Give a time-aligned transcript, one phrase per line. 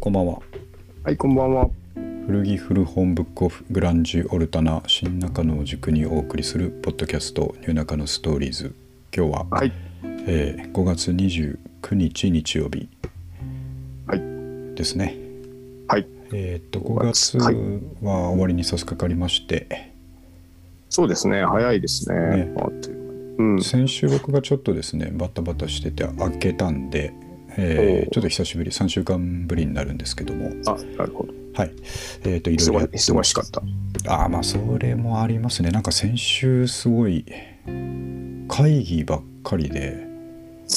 [0.00, 0.40] こんばんは。
[1.04, 1.68] はい、こんばんは。
[2.26, 8.74] 古着古本ブックオフグランジオルタナ新中野を軸にお送りするポッドキャストニューナカのストーリーズ。
[9.16, 9.72] 今日は、はい。
[10.26, 11.58] えー5月29
[11.94, 12.88] 日日曜日
[14.06, 14.74] はい。
[14.74, 15.16] ですね。
[15.88, 16.06] はい。
[16.32, 17.54] えっと5月はい
[18.02, 19.92] は終わりに差し掛かりまして、
[20.90, 21.44] そうですね。
[21.44, 22.44] 早いですね。
[22.44, 22.54] ね
[23.38, 23.62] うん。
[23.62, 27.14] 先週僕がちょっとですねバタバタしてて開けたんで、
[27.56, 31.34] えーちょっと久しぶり3週間ぶりになるんですけども、あ、なるほど。
[31.54, 31.72] はい。
[32.24, 33.62] えっ、といろいろ忙しかった。
[34.08, 37.24] ああまあそれもありますねなんか先週すごい
[38.48, 40.06] 会議ばっかりで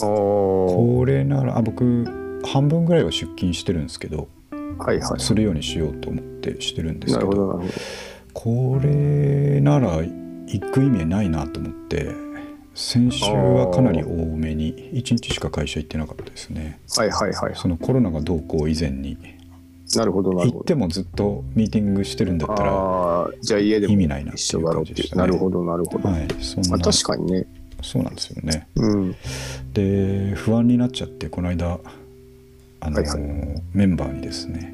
[0.01, 0.09] ああ。
[0.09, 2.05] はこれならあ僕
[2.45, 5.01] 半分ぐらいは出勤してるんですけどいはい。
[5.19, 7.61] するようにしようと思ってしてるんですけど
[8.33, 12.28] これなら行く意味ないなと思って
[12.79, 14.07] 先週はかなり多
[14.37, 17.01] めに1日しか会社行ってなかったですねど。
[17.01, 17.55] はいはいはい。
[17.55, 19.17] そのコロナがどうこう以前に
[19.97, 20.59] なるほど、なるほど。
[20.59, 24.63] 行ってもずっとミーティングしてるんだったらじゃあ家でも意味ないなっていう。
[24.63, 26.07] 感じでしたねなるほど、なるほど。
[26.07, 27.45] はいそんなまあ確かにね。
[27.81, 29.15] そうなんですよねうん。
[29.73, 31.79] で不安になっちゃってこの間
[32.79, 33.21] あの、はいはい
[33.73, 34.73] メンバーにですね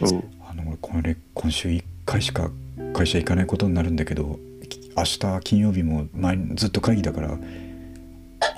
[0.00, 0.24] うん。
[0.48, 2.50] 「あの俺これ今週1回しか
[2.94, 4.53] 会社行かないことになるんだけどき
[4.96, 7.38] 明日金曜日も前ずっと会議だから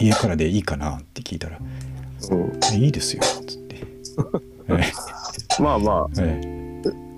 [0.00, 1.58] 家からでいいかな?」って聞いたら
[2.30, 3.76] うん、「いいですよ」っつって。
[4.68, 4.92] え
[5.62, 6.56] まあまあ、ええ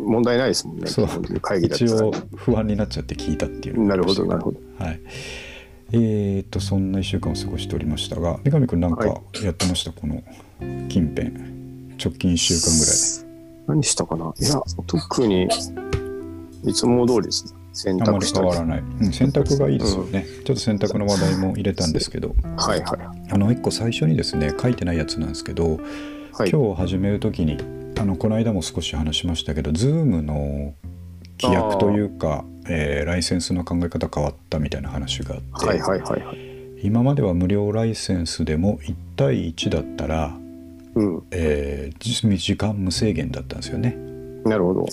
[0.09, 0.87] 問題ないですもんね。
[0.87, 1.09] そう
[1.41, 4.59] 会議だ一ら応不安になっちゃって聞いたっていうなるほど、なるほど。
[4.79, 5.01] はい
[5.93, 10.23] えー、とそんな1週間を過ごしておりましたが三上君なんかはやってました、この
[10.89, 11.31] 近辺
[12.03, 12.97] 直近1週間ぐらい
[13.69, 14.33] 何したかな？
[14.39, 15.49] いや、特に、
[16.65, 17.58] いつも通りですね。
[17.79, 18.49] 洗あまり濯したり。
[18.49, 23.31] 変わらない、うん、洗濯がいいですよね、ちょっと洗濯の話題も入れたんですけどはいはい。
[23.31, 25.79] あの1個最初にですね書いてないやつなんですけど、
[26.33, 26.51] はい。
[26.51, 27.59] 今日始める時に
[27.99, 30.75] あのこの間も少し話しましたけど Zoom の
[31.41, 36.39] 規約というか、えーライセンスの考え方変わったみたいな話があって、はいはいはいはい。
[36.83, 40.37] 今までは無料ライセンスでも1対1だったら、
[40.95, 41.23] うん。
[41.31, 43.97] えーじ時間無制限だったんですよね。
[44.45, 44.87] なるほど。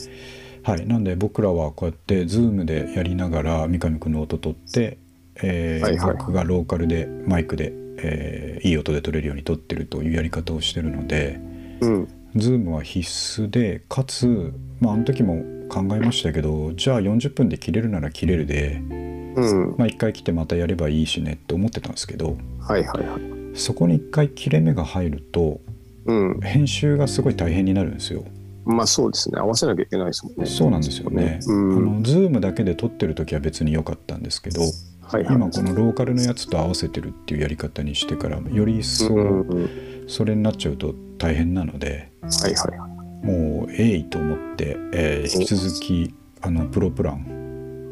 [0.65, 4.97] はい、なんで僕らはこうやって Zoom でやりながら三上君の音取って、
[5.35, 11.39] えーはいはい僕がローカルでマイクで、えーいい音で取れるように撮ってるというやり方をしてるので
[11.81, 12.07] うん。
[12.35, 13.07] Zoom は必
[13.43, 19.75] 須でかつ、まあ、あの時も考えましたけどじゃあ40分で切れるなら切れるで、うん。
[19.77, 23.57] まあ、1回来てまたやればいいしねって思ってたんですけどはいはいはい。
[23.57, 25.59] そこに1回切れ目が入ると
[26.05, 26.39] うん。
[26.41, 28.25] 編集がすごい大変になるんですよ。
[28.65, 29.39] まあそうですね。
[29.39, 30.45] 合わせなきゃいけないですもんね。
[30.45, 31.39] そうなんですよね。
[31.47, 31.85] あうん。
[31.85, 34.61] の Zoom だけで撮ってる時は別に良かったんですけど
[35.03, 35.35] はいはい。
[35.35, 39.69] 今このローカルのやつと合わせてるっていうやり方にしてからより一層うん。
[40.07, 43.25] それになっちゃうと大変なのではいはいはい。
[43.25, 47.31] もうえいと思って、えー引き続きあのプロプラン。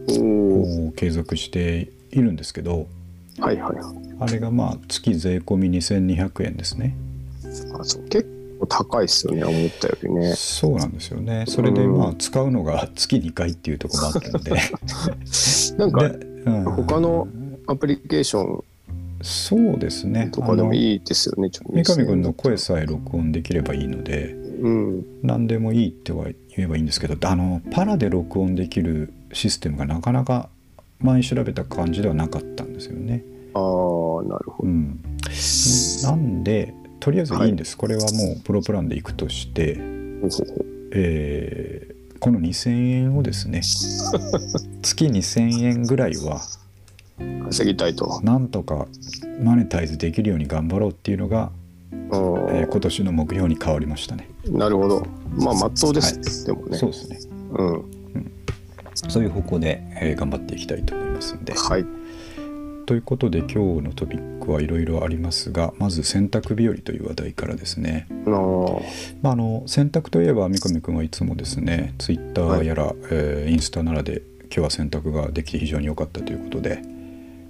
[0.09, 2.87] を継続しているんですけど
[3.39, 3.95] はいはいはい。
[4.19, 6.95] あれがまあ月税込み2200円ですね。
[7.79, 8.27] あそう結
[8.65, 9.43] 構高いですよね。
[9.43, 10.33] 思ったよりね。
[10.35, 11.45] そうなんですよね。
[11.47, 14.51] それでうんまあ使うのが月2回っていうところもあったので
[15.77, 16.11] なんか
[16.75, 17.27] 他の
[17.67, 18.63] アプリケーション
[19.21, 20.29] そうですね。
[20.31, 21.49] とかでもいいいですよね。
[21.49, 25.05] ちょっと三上君の声さえ録音できればいいのでうん。
[25.23, 26.25] 何でもいいっては
[26.55, 30.49] 言えばいいんですけどあのパラで録音できるシステムがなかなか
[30.99, 33.23] 前に調べた感じではなかったんですよね。
[33.53, 33.61] ああ、
[34.23, 34.69] なるほど。
[34.69, 34.99] うん、
[36.03, 36.73] なんで
[37.03, 39.77] とりあえずいいんです、これはもうプロプランでいくとして、
[40.95, 43.59] えーこの2,000円をですね
[44.81, 46.39] 月2,000円ぐらいは
[47.47, 48.21] 稼ぎたいと。
[48.23, 48.87] なんとか
[49.43, 51.51] マネタイズできるように頑張ろうっていうのが、
[51.91, 54.29] うんえー今年の目標に変わりましたね。
[54.47, 55.05] なるほど。
[55.35, 56.77] まあ、まっとうです、でもね。
[56.77, 57.19] そうですね
[57.57, 57.83] うん。
[59.09, 61.53] そういう方向で、えー頑張っていきたいと思いますんで。
[61.53, 61.85] はい。
[62.85, 68.07] ということで今日のトピックはいろいろありますがまず洗濯日和という話題からですね、
[69.21, 76.83] まあ、あの洗濯といえば三上君はいつもですねツイッターやら、えーインスタならで今日は洗濯ができて非常に良かったということで、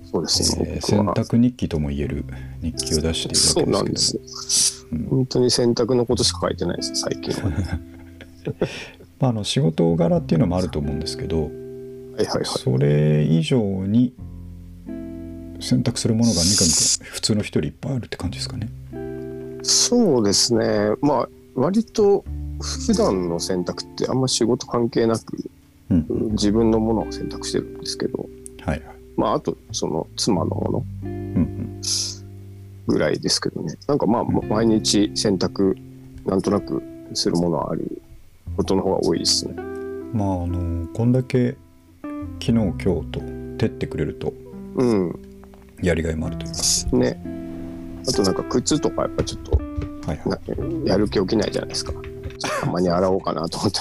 [0.05, 0.65] そうですね。
[0.75, 2.23] えー洗濯日記ともいえる
[2.61, 4.29] 日記を出しているわけですけども。
[4.29, 5.05] そうなんですうん。
[5.09, 7.49] 本当に洗濯のことしか書いてないです、最近は。
[7.49, 7.63] は い
[9.19, 11.47] まあ、あの仕事柄っていうのもあると思うんですけどは
[12.21, 12.45] いはい。
[12.45, 14.13] それ以上に
[15.63, 18.69] 洗濯するものが三上君普通の人よりいっぱいあるって感じですかね。
[19.63, 20.91] そうですね。
[21.01, 22.25] まあ、割と
[22.61, 25.37] 普段の洗濯ってあんま仕事関係なく、
[25.89, 28.27] うん自分のものを洗濯してるんですけど、
[28.61, 31.81] はいはいまあ、あと、その妻のものうんうん
[32.87, 33.75] ぐらいですけどね。
[33.87, 35.75] なんかまあ、毎日洗濯、
[36.25, 36.81] なんとなく
[37.13, 38.01] するものはある
[38.57, 39.53] ことの方が多いですね。
[40.13, 41.55] まああのこんだけ
[42.41, 43.19] 昨日今日と
[43.57, 44.33] 照ってくれると
[44.75, 45.32] うん。
[45.83, 47.19] やりがいもあるというかね。
[48.07, 49.51] あとなんか靴とかやっぱちょっと
[50.07, 51.93] はいはないやる気起きないじゃないですか。
[52.61, 53.79] たまに洗おうかなと思って。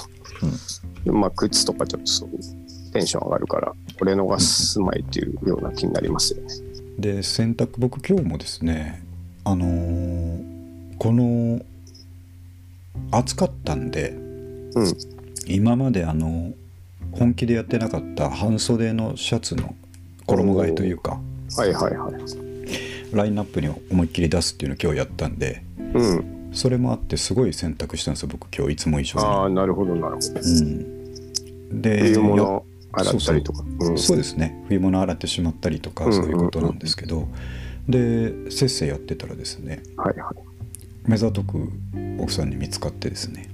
[1.05, 2.31] でまあ靴とかちょっとそう
[2.93, 6.49] テンション上がるから、俺のが住まいっていうような気になりますよね。
[6.99, 9.03] で洗濯僕今日もですね
[9.45, 11.61] あのーこの
[13.11, 14.97] 暑かったんでうん。
[15.49, 16.53] 今まであの
[17.11, 19.75] 本気でやってなかった半袖のシャツの
[20.27, 21.19] 衣替えというか
[21.57, 22.13] はいはいはい。
[23.15, 25.63] ラインナップに思いっきり出すっていうのを今日やったんで
[25.95, 26.51] うん。
[26.53, 29.27] それもあってすごい洗濯したんですよ僕今日いつも以上に。
[29.27, 30.29] ああ、なるほどなるほど。
[30.41, 33.65] うん、で冬物洗ったりとか。
[33.81, 37.29] うんそうですね冬物洗ってしまったりとかうんそういうことなんですけど、
[37.89, 40.35] でせっせやってたらですねはいはい。
[41.05, 41.69] 目ざとく
[42.19, 43.51] 奥さんに見つかってですね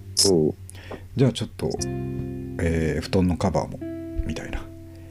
[1.17, 1.71] じゃあちょっと、
[2.61, 3.79] えー布団のカバーも
[4.27, 4.61] みたいな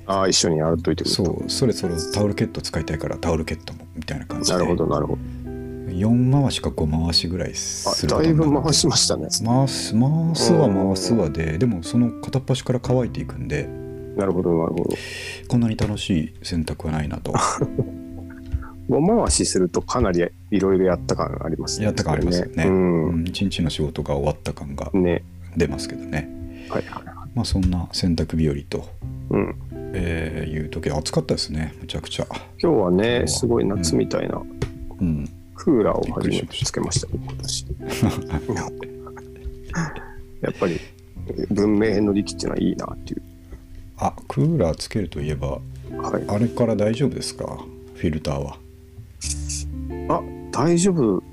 [0.08, 1.10] ああ、一緒に洗っといてく。
[1.10, 5.20] そうそれそれタオルケット使いたいからタオルケットもみたいな感じでなるほどなるほど。
[5.92, 9.28] 4回しか5回しぐらいあするだいぶ回しましたね。
[9.46, 13.68] 回す回すは回すはででもその片っ端から乾いていくんで
[14.16, 14.96] なるほどなるほど。
[15.48, 17.34] こんなに楽しい洗濯はないなと
[18.90, 21.86] 5回しするとかなりいろいろやった感ありますね。
[21.86, 24.92] やった感ありますよねううんん一日の仕事が終わった感が。
[25.58, 26.30] 出ますけどね
[26.70, 27.16] はいはいはい。
[27.34, 28.88] まあそんな洗濯日和と、
[29.30, 29.56] うん。
[29.94, 32.28] えーいう時暑かったですねむちゃくちゃ
[32.62, 34.42] 今日はね、はすごい夏みたいな
[35.00, 37.66] うんクーラーを初めてつけましたね、今年。
[40.42, 40.80] やっぱり
[41.52, 43.22] 文明の力っていうのはいいなっていう。
[43.98, 46.24] あクーラーつけるといえばはい。
[46.28, 47.58] あれから大丈夫ですか？
[47.96, 48.58] フィルターは
[50.10, 51.24] あ、大丈夫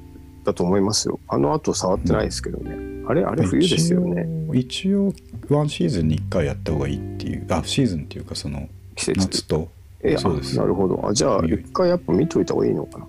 [0.45, 1.21] だと思いますよ。
[1.29, 2.75] あの後触ってないですけどね。
[3.07, 4.27] あれあれ冬ですよね。
[4.55, 5.12] 一応
[5.44, 9.69] 一応ワンシーズンに1回やった方がいいっていうあシーズンっていうかその季節夏と
[10.02, 11.02] えそうですなるほど。
[11.08, 13.06] あじゃあ、冬一回やっぱ見といた方がいいのかな。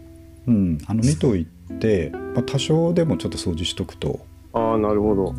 [0.47, 1.45] うんあの見とい
[1.79, 4.19] て、まあ、多少でもちょっと掃除しとくと
[4.53, 5.33] ああ、なるほど。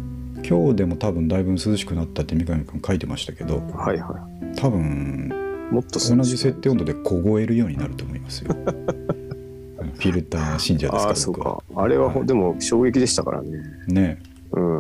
[0.46, 4.14] 今日でも多分だいぶ涼しくなったって三上君書いてましたけどはいは
[4.56, 5.31] 多分
[5.70, 5.75] い。
[5.75, 8.54] もっと同じ設定温度で凍えるようになると思いますよ
[9.94, 11.58] フィルター信者ですああ、からそうか。
[11.75, 13.50] あれはほ、はいでも衝撃でしたからね。
[13.88, 14.19] ね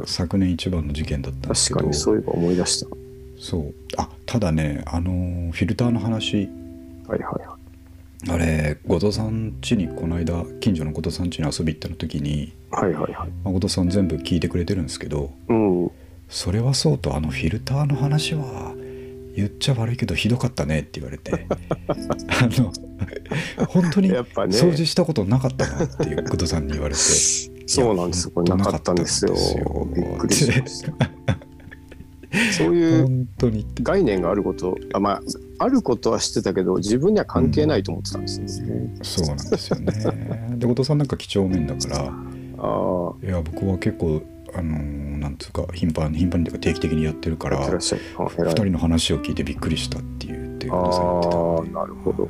[0.00, 0.06] うん。
[0.06, 2.86] 昨年一番の事件だったんですけど確かにそういえば思い出した。
[3.38, 6.48] そうあただねあのーフィルターの話
[7.06, 8.30] はいはいはい。
[8.30, 13.30] あれ後藤さん家にこの間近所の後藤さん家に遊び行ったの時に、はいはいはい。
[13.44, 15.90] まあ、後藤さん全部聞いてくれてるんですけどうん。
[16.28, 18.74] それはそうとあのフィルターの話は
[19.36, 22.72] 言っちゃ悪いけどひどかったねって言われて あの
[23.68, 27.00] 本当に掃除したことなかったなっていう後藤さんに言われて
[27.66, 28.32] そうなんですよ。
[28.34, 29.34] これなかったんですよ。
[29.94, 30.92] びっくりしました。
[32.52, 33.28] そういう
[33.82, 35.20] 概念があること、あまあ、
[35.58, 38.94] あることは知ってたけど、自分には関係ないと思ってたんですよね。
[39.02, 44.22] そうなんですよねで後藤さんなんか几帳面だからああ、いや僕は結構
[44.54, 48.02] あのーなんつうか頻繁に頻繁にというか定期的にやってるからやってらっしゃる。
[48.18, 52.28] あ2偉い人の話を聞いてびっくりしたって言ってたんあ、でなるほど。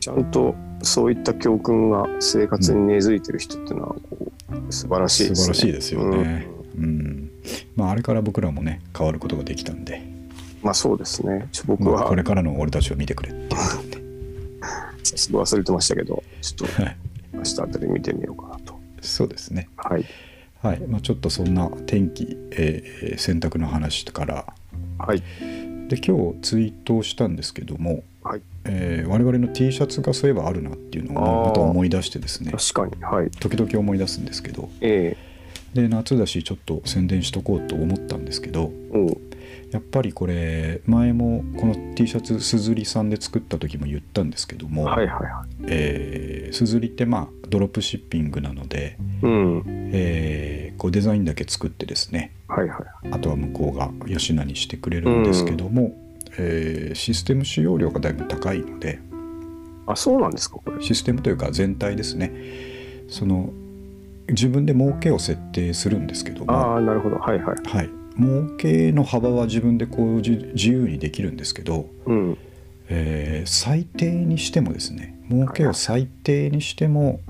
[0.00, 4.32] ちゃんとそういった教訓が生活に根付いてる人っていうのはこ
[4.68, 5.54] う素晴らしいですね。
[5.54, 6.46] 素晴らしいですよね。
[6.76, 7.30] うん、
[7.76, 10.18] まああれから僕らもね変わることができたんで、うん
[10.62, 11.48] まあそうですね。
[11.66, 14.02] 僕まあ、はこれからの俺たちを見てくれってことで、
[15.04, 16.96] すごい忘れてましたけど、ちょっとはい、
[17.32, 18.78] 明日あたり見てみようかなと。
[19.00, 19.68] そうですね。
[19.76, 20.04] はい。
[20.60, 24.52] はい、まあちょっとそんな天気、えー洗濯の話から
[24.98, 25.22] はい。
[25.88, 28.02] で今日ツイートをしたんですけども、はい。
[28.68, 33.02] えー我々の T シャツがそういえばあるなっていうのをまた思い出してですね確かに。
[33.02, 33.30] はい。
[33.30, 35.16] 時々思い出すんですけどえ
[35.74, 38.72] で夏だしちょっと宣伝しとこうと思ったんですけど
[39.70, 44.88] やっぱりこれ前もこの T シャツすずりさんで作った時も言ったんですけども、
[46.52, 49.62] すずりってまあドロップシッピングなので、うん。
[49.92, 52.80] えーこうデザインだけ作ってですねはいはい。
[53.10, 55.92] あとは向こうが吉名にしてくれるんですけども、
[56.38, 59.00] えーシステム使用量がだいぶ高いので
[59.86, 60.82] あ、そうなんですか、これ。
[60.82, 62.32] システムというか全体ですね
[63.08, 63.50] その
[64.28, 67.16] 自分で儲けを設定するんですけども、ああ、なるほど。
[67.16, 67.56] はいはい。
[67.66, 72.38] はい、儲けの幅は自分でこうじ自由にできるんですけど、うん。
[72.90, 77.20] えー最低にしてもですね儲けを最低にしても、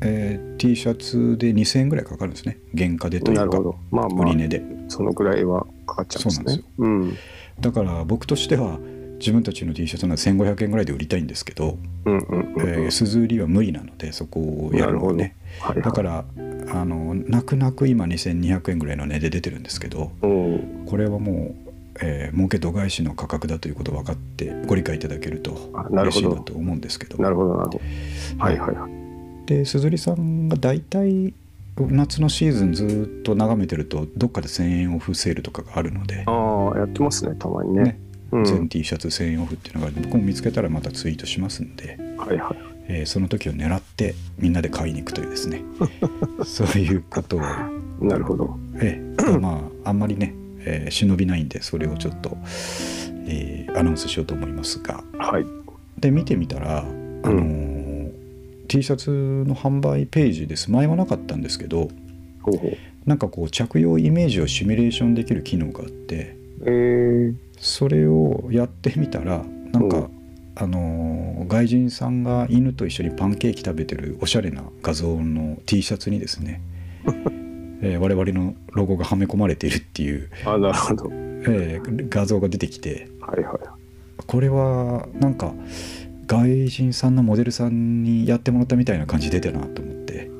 [0.00, 3.60] えー T シャツで2000円ぐらいかかるんですね原価でというか。
[3.90, 6.44] まあまあ売り、値でそのぐらいはかかっちゃうんですね。
[6.46, 7.37] そうなんですうん。
[7.60, 8.78] だから僕としては
[9.18, 12.68] 自分たちの T シャツなら1500円ぐらいで売りたいんですけど、うんうんうんうん。
[12.68, 16.24] えー鈴売りは無理なのでそこをやるのはねはいはいだから
[16.70, 20.84] あの泣く泣く今2200円ぐらいの値で出てるんですけどうん。
[20.86, 21.54] これはもう、
[22.00, 25.52] えー儲け度外視の価格だということを分かってご理解いただけると
[25.90, 27.80] 嬉しいなと思うんですけどなるほどなるほど。
[28.38, 29.46] はいはいはい。
[29.46, 31.32] で鈴木さんが大体
[31.90, 37.82] 夏のシーズンずっと眺めてるとどっかで1000円オフセールとかがあるので、ああ、やってますね、たまにね。
[37.82, 38.00] ね
[38.32, 38.44] うん。
[38.44, 42.56] 全 T シャツ1000円オフっていうのが僕も見つけたらまたツイートしますんで、はいはい。
[42.88, 45.62] えーその時を狙ってみんなで買いに行くというですね
[46.46, 47.40] そういうことを、
[48.00, 48.58] なるほど。
[48.80, 52.36] ええまああんまりね、えー忍びないんでそれをちょっと、
[53.26, 55.44] えーアナウンスしようと思いますがはい。
[55.98, 57.87] で見てみたら、あのー
[58.68, 61.88] T シャツの販売ページです前はなかったんですけど
[62.42, 62.52] ほ。
[63.06, 70.10] なんかこう着用イメージをシミュレーションできる機能があってえー、それをやってみたらなんかうん、
[70.56, 76.60] あのー外人さんが犬と一緒にパンケーキ食べてるおしゃれな画像の T シャツにですね、
[77.80, 81.10] えー我々のロゴがはめ込まれているっていう、あ、なるほど。
[81.10, 83.58] えー画像が出てきてはいはい。
[84.26, 85.54] これはなんか
[86.28, 90.30] 外人さんのモデルさんにやってもらったみたいな感じ出てるなと思って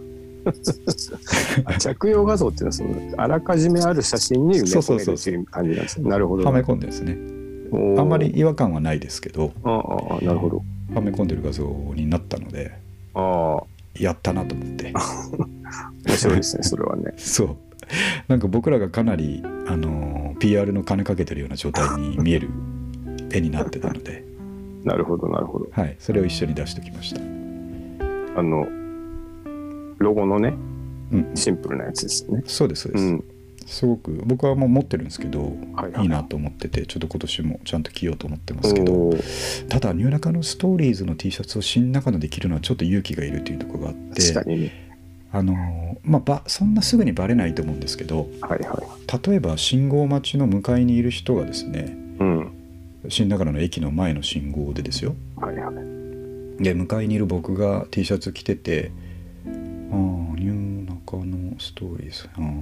[1.65, 6.09] あ着用画像っていうのはそのあらかじめある写真に埋め込めるっていう感じなんですね。
[6.09, 6.45] なるほど。
[6.45, 7.17] はめ込んでですね
[7.99, 10.63] あんまり違和感はないですけどあああなるほど。
[10.95, 11.65] はめ込んでる画像
[11.95, 12.73] になったので
[13.15, 13.63] ああ
[13.99, 14.93] やったなと思って
[16.07, 17.13] 面白いですねそれはね。
[17.19, 17.57] そう
[18.29, 22.49] なんか僕らがかなり、あのー PR の金かけてるような状態に見える
[23.33, 24.25] 絵になってたので、
[24.85, 25.69] なるほどなるほど。
[25.73, 28.67] はい、それを一緒に出しておきましたあの
[29.99, 30.55] ロゴのね
[31.13, 32.43] うんシンプルなやつですね。
[32.47, 33.25] そうですそうです、うん。
[33.67, 39.11] すごく僕はもう持ってるんですけど、はいはいいいなと思っててちょっと今年もちゃんと着ようと思ってますけど
[39.69, 44.73] ただニューナカのストーリーズの T シャツを新中野で着るのはちょっと勇気がいるというところがあって確かにね。
[45.31, 49.29] あのーまあばそんなすぐにバレないと思うんですけどはいはい。
[49.29, 52.53] 例えば信号待ちの向かいにいる人がですねうん。
[53.09, 56.63] 新中野の駅の前の信号でですよはいはい。
[56.63, 58.91] で向かいにいる僕が T シャツ着てて
[59.47, 59.55] 「ああ
[60.37, 62.59] ニューナカのストーリーズあーっ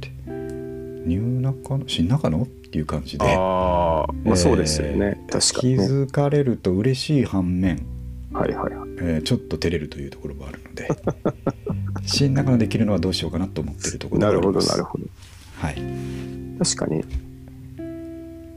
[0.00, 0.10] て
[1.08, 5.18] 「ニューナカの新中野?」っていう感じでああ、まあそうですよね。
[5.18, 5.86] えー確かに、ね。
[5.86, 7.84] 気づかれると嬉しい反面、
[8.32, 8.88] はいはいはい。
[8.98, 10.88] えーちょっと照れるというところもあるので
[12.06, 15.04] 新中野できるのはどうしようかなと思ってるところでなるほどなるほど。
[15.58, 15.74] はい
[16.58, 17.02] 確かに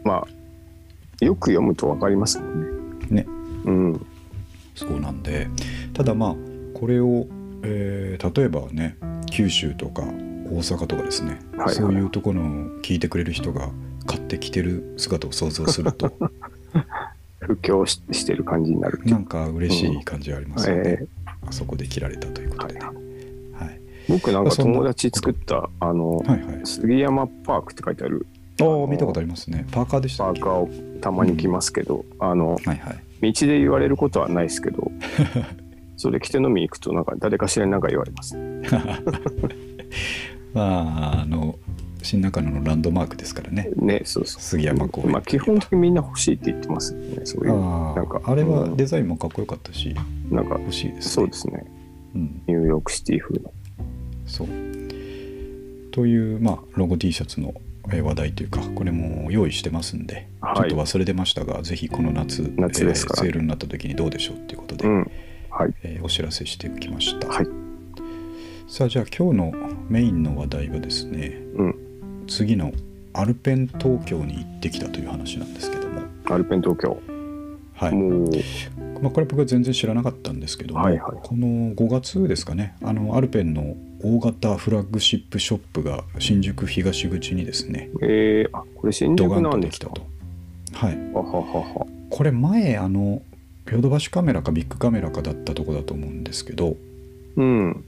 [0.04, 0.28] まあ
[1.22, 3.24] よく読むとわかりますもんね。
[3.24, 3.28] ね。
[3.66, 4.06] うん。
[4.76, 5.48] そうなんで
[5.94, 6.36] ただまあ
[6.76, 7.26] これを、
[7.64, 8.98] えー例えばね
[9.32, 11.76] 九州とか大阪とかですね、はいはい。
[11.76, 13.70] そういうところの聞いてくれる人が
[14.06, 16.12] 買ってきてる姿を想像すると
[17.40, 21.08] 布教ししてる感じになるなんか嬉しい感じがありますよね、え
[21.46, 22.94] あそこで切られたということでね、は
[23.66, 23.80] はい。
[24.10, 26.62] 僕なんか友達作ったあの、はいはい。
[26.64, 28.26] 杉山パークって書いてある
[28.62, 29.66] ああ見たことありますね。
[29.72, 33.04] パーカーでしたパーカーをたまに着ますけど、あのはいはい。
[33.22, 34.92] 道で言われることはないですけど
[35.98, 38.38] それ着て飲みに行くとなんか誰かしらになんか言われます。
[40.54, 41.58] まああの
[42.04, 43.70] 新中野のランドマークですからね。
[43.76, 44.42] ねそうそう。
[44.42, 45.12] 杉山公園。
[45.12, 47.54] まあ基本的にみんな欲しいって言ってますよねそういう。
[47.54, 48.78] あなんかああれはうん。
[48.78, 49.96] デザインもかっこよかったし
[50.30, 51.12] なんか欲しいですね。
[51.12, 51.66] そうですね。
[52.16, 52.42] うん。
[52.48, 53.52] ニューヨークシティ風の。
[54.26, 54.48] そう。
[55.92, 57.67] という、まあ、ロゴ T シャツのえー
[58.02, 65.12] 話題というかこれも用意してますんで、はいちょっと忘れてましたがぜひこの夏夏ですかえーセールになった時にどうでしょうっていうことで、うん。
[65.50, 65.74] はい。
[65.84, 67.48] えーお知らせしておきました、はい。
[68.68, 69.54] さあじゃあ今日の
[69.90, 72.26] メインの話題はですねうん。
[72.28, 72.72] 次の
[73.14, 77.00] アルペン東京に行ってきたという話なんですけども、アルペン東京。
[77.74, 77.94] はい
[79.02, 90.06] まあ、これ僕は全然知らなかったんですけども、はいはいこの5月ですかねあのアルペンの大型フラッグシップショップが新宿東口にですねえー、あ、これ新宿なんできたと。
[90.74, 91.88] はい、はははは。
[92.10, 93.22] これ前あの
[93.72, 96.76] ヨドバシカメラかビッグカメラかだったとこだと思うんですけど
[97.36, 97.84] うん。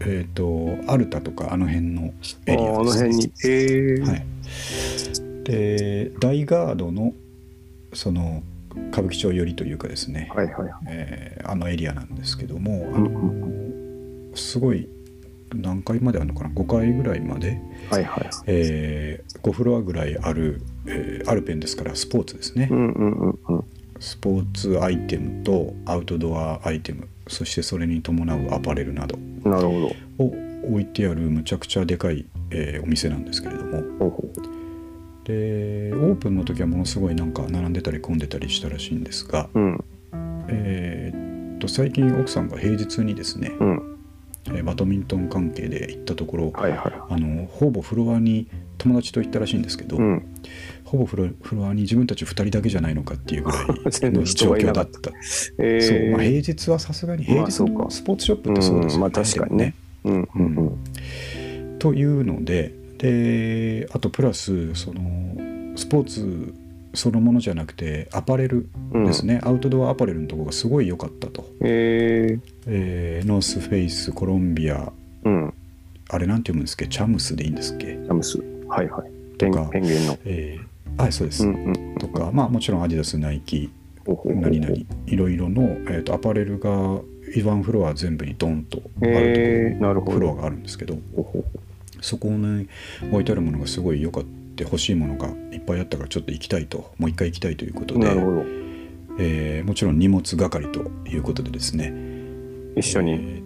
[0.00, 2.12] えっ、とアルタとかあの辺の
[2.48, 3.32] あエリアあのです、ね、辺に。
[3.44, 4.24] えー、はい、
[5.44, 7.12] で大ガードの
[7.92, 8.42] その
[8.90, 10.72] 歌舞伎町寄りというかですね、はいはいはい。
[10.88, 14.88] えーあのエリアなんですけども、あうのすごい
[15.54, 18.30] 何階まであるのかな？5階ぐらいまで、はいはい。
[18.46, 23.64] えー5フロアぐらいある、えーアルペンですからスポーツですね、うんうんうんうん。
[24.00, 29.16] スポーツアイテムとアウトドアアイテムそしてそれに伴うアパレルなど
[29.48, 30.24] なるほど。
[30.24, 30.34] を
[30.70, 34.28] 置いてあるむちゃくちゃでかい、えーお店なんですけれどもほうほ
[35.24, 39.84] でオープンの時はものすごいなんか並んでたり混んでたりしたらしいんですが、うん。
[40.48, 43.93] えーっと最近奥さんが平日にですね、うん。
[44.46, 48.48] えーバドミントン関係で行ったところ、はいはあのほぼフロアに
[48.78, 49.98] 友達と行ったらしいんですけど、い。
[50.00, 50.34] うん。
[50.84, 53.66] ほぼフロフロアに自分たち2人だけじゃないのかっていうぐらい
[54.12, 55.12] の 状況だったた。
[55.58, 56.42] えそうまあ、ー。
[56.42, 58.94] 平日はさすがにまあ平日のスポーツショップってそうですよね。
[58.94, 59.74] うんまあ確かにね
[60.04, 60.28] うん。
[60.34, 60.44] うん。
[60.44, 60.44] う
[61.76, 61.78] ん。
[61.78, 65.02] というのでであとプラスその
[65.76, 66.54] スポーツ
[66.94, 72.53] そのものじゃなくてアパレルうんですね、アウトドアアパレルのところがすごい良かったと、えー。
[72.66, 74.92] えーノースフェイスコロンビア
[75.24, 75.54] うん。
[76.10, 76.86] あれなんて読むんですっけ？
[76.86, 78.38] チャムスでいいんですっけ、ジャムス。
[78.68, 79.10] はいはい。
[79.38, 80.18] ペンとかペンギンの。
[80.24, 80.64] えー
[80.96, 81.96] あそうです、うんうん。
[81.98, 83.68] とかまあもちろんアディダスナイキ
[84.06, 87.00] 何々いろいろの、えー、とアパレルがワ
[87.54, 89.76] ンフロア全部にドンとある。
[89.80, 90.96] ところフロアがあるんですけど
[92.00, 92.68] そこに
[93.10, 94.24] 置いてあるものがすごい良かっ
[94.56, 98.06] た欲しいものがいっぱいあったからちょっと行きたいともう一回行きたいということで。
[99.18, 101.92] えーもちろん荷物係ということでですね
[102.76, 103.12] 一緒に。
[103.12, 103.44] えー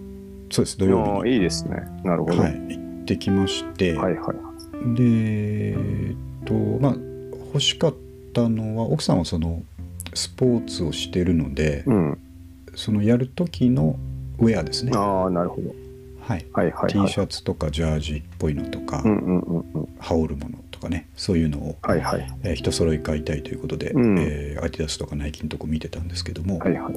[0.50, 1.82] そうです土あ曜日あいいですね。
[2.04, 2.32] なるほど。
[2.36, 4.14] に、は、はいい行ってきまして、はい。
[4.14, 4.20] で
[5.02, 6.16] えーっ
[6.46, 6.96] とまあ
[7.48, 7.94] 欲しかっ
[8.32, 9.62] たのは奥さんはその
[10.14, 12.18] スポーツをしてるので、うん。
[12.74, 13.98] そのやる時の
[14.38, 15.74] ウェアですね、ああ、なるほど。
[16.20, 17.08] はいはいはい、T はい。
[17.08, 19.88] シャツとかジャージっぽいのとか、うんうんうんうん。
[19.98, 22.26] 羽織るものとかねそういうのを、はいはい。
[22.42, 26.94] えー一揃い買いたいということで、うんえーアディダスとかナイキのとこ見てたんですけども、はいはい。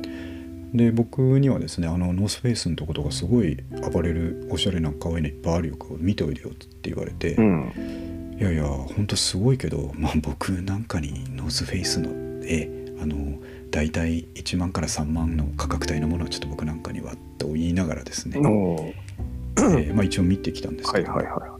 [0.73, 8.37] で僕にはですねあのノースフェイスのとことかすごいアパレルおしゃれな可愛いのいっぱいあるよ見ておいでよって言われて、うん。
[8.39, 12.09] いやいや本当すごいけど、まあ、僕なんかにノースフェイスの
[12.43, 12.69] え
[13.01, 21.57] あの大体1万から3万の価格帯のものはちょっと僕なんかにはと言いながらですね、えーまあ、一応見てきたんですけど、はいはいは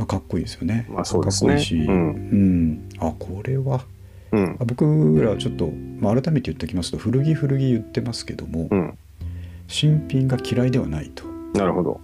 [0.00, 0.06] い。
[0.06, 0.86] かっこいいですよね。
[0.90, 3.84] まあそうですねかっこいいし、うんうんあこれは
[4.32, 4.64] うんあ。
[4.64, 4.84] 僕
[5.20, 8.98] らちょっと、まあ、改めて言っておきますと古着古着言ってますけども、うん。
[9.68, 12.00] 新品が嫌いではないとなるほど。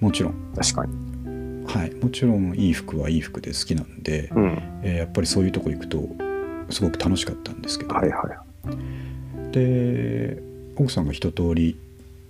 [0.00, 1.66] もちろん確かに。
[1.66, 4.62] はいもちろんいい服はいい服で好きなんで、うん。
[4.82, 6.08] えーやっぱりそういうとこ行くと
[6.70, 9.52] すごく楽しかったんですけど、はいはい。
[9.52, 10.42] で
[10.76, 11.78] 奥さんが一通り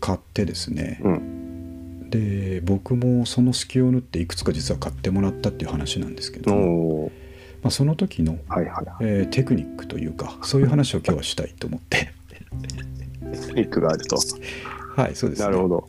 [0.01, 2.11] 買ってですね、うん。
[2.11, 7.11] で僕もその隙を縫っていくつか実は買ってもらったっていう話なんですけど
[7.63, 8.85] まあ、その時の、はいはい。
[9.01, 12.13] えーテクニックというかそういう話を今日はしたいと思って
[13.33, 14.17] テクニックがあると。
[14.97, 15.89] はいそうです、ね、なるほど。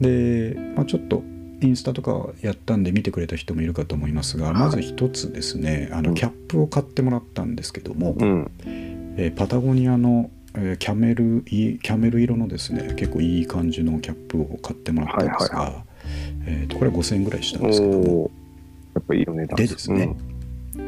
[0.00, 1.22] で、まあ、ちょっと
[1.60, 8.50] インスタとかやったんで見てくれた人もいるかと思いますが、はいまず一つですねあうんのキャップを買ってもらったんですけども、うん。
[8.64, 15.84] えーパタゴニアの、えーキャメルいいキャメル色のですね結構いい感じのキャップを買ってもらったんですが、はいは
[16.46, 18.30] えーとこれは5000円ぐらいしたんおですけども。
[18.94, 20.16] やっぱいいお値段でですね、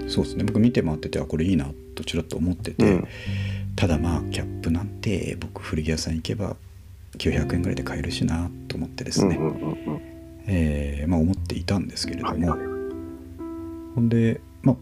[0.09, 3.09] そうですね僕見て回っててあこれいいなとちらっと思ってて、うん。
[3.77, 6.57] ただまあキャップなんて僕古着屋さん行けば
[7.19, 10.01] 900円ぐらいで買えるしなと思ってですね、うんうんうんうん。
[10.47, 12.69] えーまあ、思っていたんですけれども、はいはい。
[13.95, 14.77] ほんで、まあ、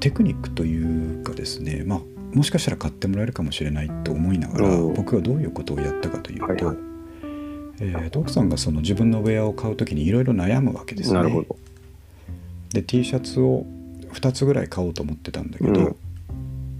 [0.00, 2.00] テクニックというかですね、まあ、
[2.34, 6.76] もしかしたら買ってもらえるかもしれないと思いながらうん僕はどういうことをやったかというと,、はいはい
[7.80, 11.18] えーと奥さんがその自分のウェアを買う時にいろいろ悩むわけですね。
[11.18, 11.56] なるほど。
[12.72, 13.66] で T シャツを
[14.14, 15.96] 2つぐらい買おうと思ってたんだけど、うん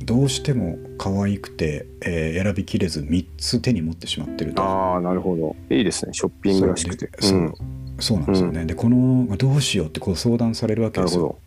[0.04, 4.62] どうしても可愛くて、えー選びきれず3つ手に持ってしまってると。
[4.62, 5.56] ああ、なるほど。
[5.74, 6.12] いいですね。
[6.12, 7.08] ショッピングらしくて。
[7.20, 7.54] そううん
[8.00, 11.38] そうなんですよね、でこのどうしようってこう相談されるわけですなるほよ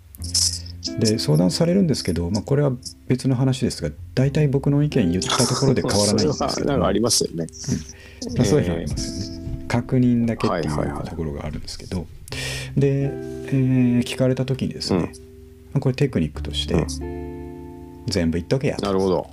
[1.02, 1.06] ど。
[1.06, 2.72] で相談されるんですけど、まあ、これは
[3.08, 7.48] 別の話ですが大体僕の意見言ったところで変わらないんですけど ありますよね。
[8.38, 12.08] まあそういうのありますよね、確認だけっていはいはいはいうところがあるんですけど、
[12.78, 15.27] で、えー聞かれた時にですね、うんまあ
[15.80, 18.04] これテクニックとして、うん。
[18.08, 18.86] 全部言っとけやと。
[18.86, 19.30] なるほど。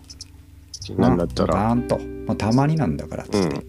[0.97, 1.55] なんだったら。
[1.55, 3.65] まあなんと、まあ、たまになんだからっつって、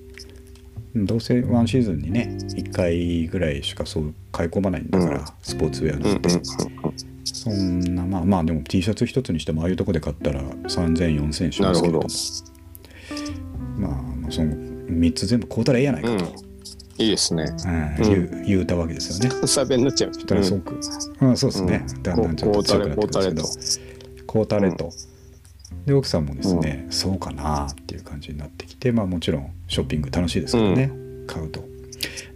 [0.95, 5.25] どうせワンシーズンにね1回ぐらいしかそう買い込まないんだから、うん。
[5.41, 6.30] スポーツウェアうんうんなんて、
[7.25, 12.08] そんなまあまあでも T シャツ一つにしてもああいうとこで買ったら30004000しますけれども。
[12.08, 12.15] なる
[13.78, 16.44] まあまあその3つ全部買うたらええやないかと、うん
[16.97, 17.43] いいですね。
[17.43, 17.95] うん。
[18.03, 19.29] 言う言うたわけですよね。
[19.29, 20.13] 関西弁になっちゃう。
[20.13, 20.79] そしたらすごく、
[21.21, 22.03] うんそうですね、うん。
[22.03, 24.91] だんだんちょっと強くなってくるんですけどここうたれと。
[25.86, 30.91] で奥さんもですね、そうかなっていう感じになってきてまあもちろんショッピング楽しいですからね、
[31.27, 31.63] 買うと。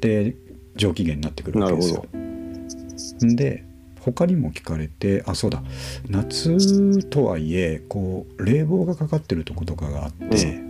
[0.01, 0.35] で
[0.75, 2.05] 上機嫌になってくるわけですよ。
[3.25, 3.65] んで
[4.01, 5.63] 他にも聞かれてあそうだ。
[6.09, 10.61] 夏とはいえこう冷房がかかってるとことかがあって、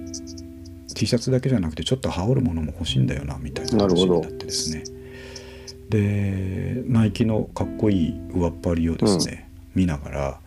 [0.99, 4.83] T シャツだけじゃなくてちょっと羽織るものも欲しいんだよなみたいな話になってですね。
[5.87, 10.39] でナイキのかっこいい上っ張りをですね、見ながら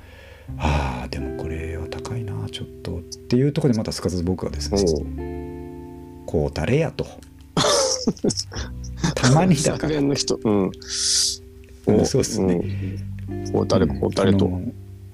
[0.59, 7.07] ああでもこれは高いなちょっとっていうところでまたすかさず僕はですねこう誰やと。
[9.15, 10.01] たまにだか昨ら。
[10.01, 10.71] 年の人、うん。
[11.87, 12.61] うんそうっすね。
[13.31, 13.57] うん。
[13.57, 14.51] お誰お誰と。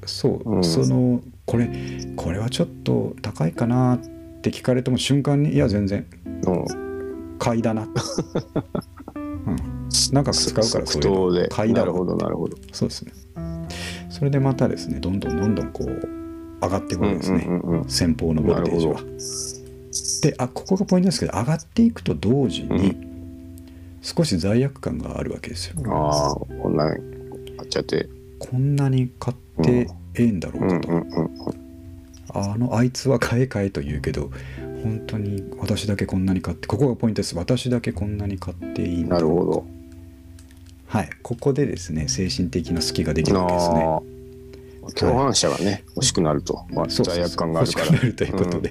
[0.05, 0.64] そう、うん。
[0.64, 1.70] そのこれ
[2.16, 4.17] これはちょっと高いかなって
[4.51, 6.07] 聞かれても瞬間にいや全然。
[6.47, 7.37] うん。
[7.39, 7.87] 買いだな、
[9.15, 9.57] うん、
[10.13, 11.43] 長く使うからそういう。
[11.43, 11.49] の。
[11.49, 12.57] 買いだわなるほど、なるほど。
[12.73, 13.13] そうですね。
[14.19, 16.09] それでまたですねどんどんどんどんこう
[16.61, 18.95] 上がっていくわけですね、うんうんうん先方のボルテージは。
[18.95, 19.07] なる
[20.21, 22.97] であここがポイントですけど上がっていくと同時に
[24.03, 27.01] 少し罪悪感があるわけですよ、ああ、こんなに
[27.57, 28.09] 買っちゃって。
[28.39, 31.28] こんなに買ってええんだろううんかと、うんうん。
[32.40, 34.31] あのあいつは買え買えと言うけど
[34.83, 37.37] 本当に私だけこんなに買ってここがポイントです。
[37.37, 39.18] 私だけこんなに買っていいな。
[39.18, 39.66] るほど。
[40.87, 41.11] はい。
[41.22, 44.18] ここでですね精神的な隙ができるわけですね。
[44.94, 46.64] 共犯者がね、欲しくなると。
[46.70, 47.87] まあ罪悪感があるから。
[47.87, 48.70] 欲しくなるということで、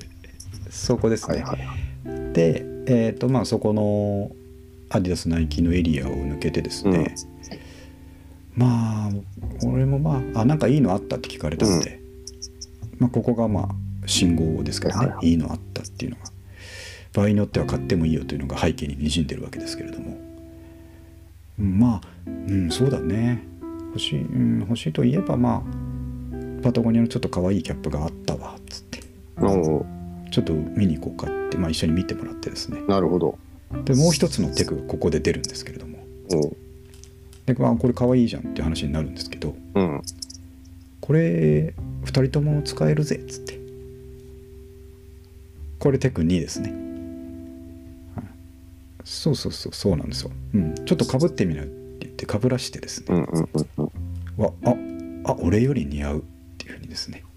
[0.69, 1.75] そこですね、はいは
[2.15, 2.33] い。
[2.33, 4.31] でえっ、とまあそこの
[4.89, 7.15] アディダスナイキのエリアを抜けてですね、
[8.55, 9.11] まあ
[9.65, 12.01] 俺もまああなんかいいのあったって聞かれたので、
[12.99, 16.23] まあここがまあ信号ですからね、はいはいのあったっていうのが。
[17.13, 20.17] 場合によっては買ってもいいよというのが背景ににじんでるわけですけれども。
[21.57, 23.43] まあうんそうだね。
[23.87, 28.99] 欲しい、うん、欲しいといえばまあパタゴニアのちょっと可愛いキャップがあったわっつって。
[29.39, 29.85] お
[30.31, 32.81] ちょっと見に行こうかって、まあ、一緒に見てもらってですね。
[32.87, 33.37] なるほど。
[33.85, 35.99] でもう一つのテクがここで出るんですけれども。
[36.33, 36.53] お
[37.45, 39.55] で、まあ、これ可愛いじゃんっていう話になるんですけど。
[39.75, 40.01] うん。
[41.01, 43.57] これ2人とも使えるぜっつって。
[45.79, 46.71] これテク2ですね、
[48.15, 48.25] はい、
[49.03, 54.43] そうそうそうそうなんですよ、うん、ちょっとかぶってみなよって言ってかぶらしてですね、うんうんうんうん。
[54.43, 54.75] わあ
[55.31, 56.21] あ俺より似合うっ
[56.57, 57.23] ていうふうにですね。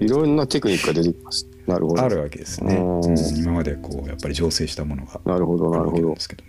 [0.00, 1.46] いろんなテクニックが出てきます。
[1.66, 2.02] なるほど。
[2.02, 2.78] あるわけですね、
[3.36, 6.14] 今までこうやっぱり醸成したものがなるほど、なるほど。
[6.14, 6.20] で。
[6.20, 6.44] すけど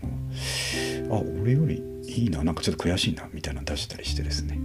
[1.09, 1.17] も。
[1.17, 2.43] あ俺よりいいな。
[2.43, 4.57] なんかちょっと悔しいなみたいなの出したりしてですね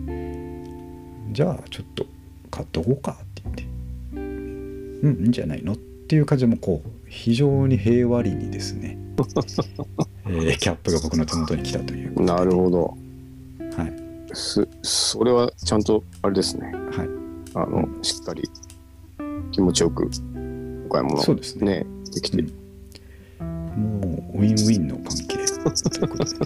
[1.33, 2.07] じゃあちょっと
[2.51, 3.63] 買っとこうかって言って。
[5.01, 5.75] うんいいんじゃないの？
[5.75, 8.99] っていう感じでもうこう非常に平和裏にですね、
[10.27, 12.33] えーキャップが僕の手元に来たということで。
[12.33, 12.97] なるほど。
[13.77, 13.93] はい。
[14.35, 16.67] す、それはちゃんと、あれですね。
[16.67, 17.09] はい。
[17.55, 18.43] あの、しっかり
[19.53, 20.11] 気持ちよく
[20.87, 21.81] お買い物そうですね。
[21.81, 22.43] ね、できて。
[22.43, 22.49] も
[24.35, 25.43] うウィンウィンの関係と
[26.01, 26.37] いうことで、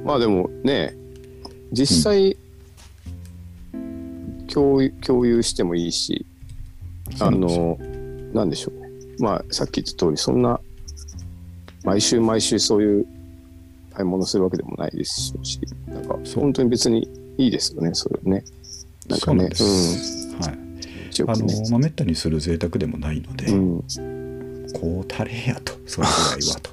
[0.04, 0.96] まあでもね、
[1.72, 2.36] 実際、
[4.54, 6.24] 共有共有してもいいし、
[7.18, 7.76] あの、
[8.32, 8.88] なんでしょうね。
[9.18, 10.60] まあ、さっき言った通り、そんな、
[11.84, 13.06] 毎週毎週そういう
[13.92, 18.44] 買い物するわけでもないですし、なんか、本当に別にいいですよね、それね。
[19.08, 20.64] なんかねそうなんで、す、はい。
[21.26, 21.70] あのね。
[21.70, 23.84] まあ、めったにする贅沢でもないので、うん、
[24.72, 26.70] こうたれやとそれぐらいはと。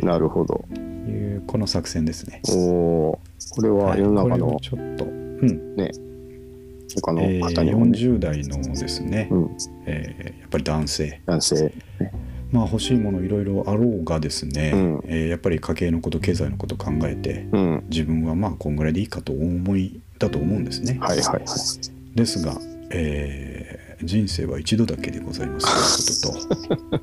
[0.04, 0.64] なるほど。
[0.74, 2.42] いうこの作戦ですね。
[2.48, 3.54] おおー。
[3.54, 5.76] これは世の中のこれをちょっと、うん
[7.00, 11.72] 他のえー、方にもね、40代のですね、うん、えーやっぱり男性、男性、ね、
[12.52, 15.00] まあ、欲しいものいろいろあろうがですね、うん。
[15.06, 20.98] えーやっぱり家計のこと経済のこと考えてうん、自分はまあこんぐらいでいいかとお思いだと思うんですね。
[21.00, 21.40] はいはいはい。
[22.16, 22.56] ですが、
[22.90, 26.20] えー人生は一度だけでございます。
[26.22, 27.00] ということと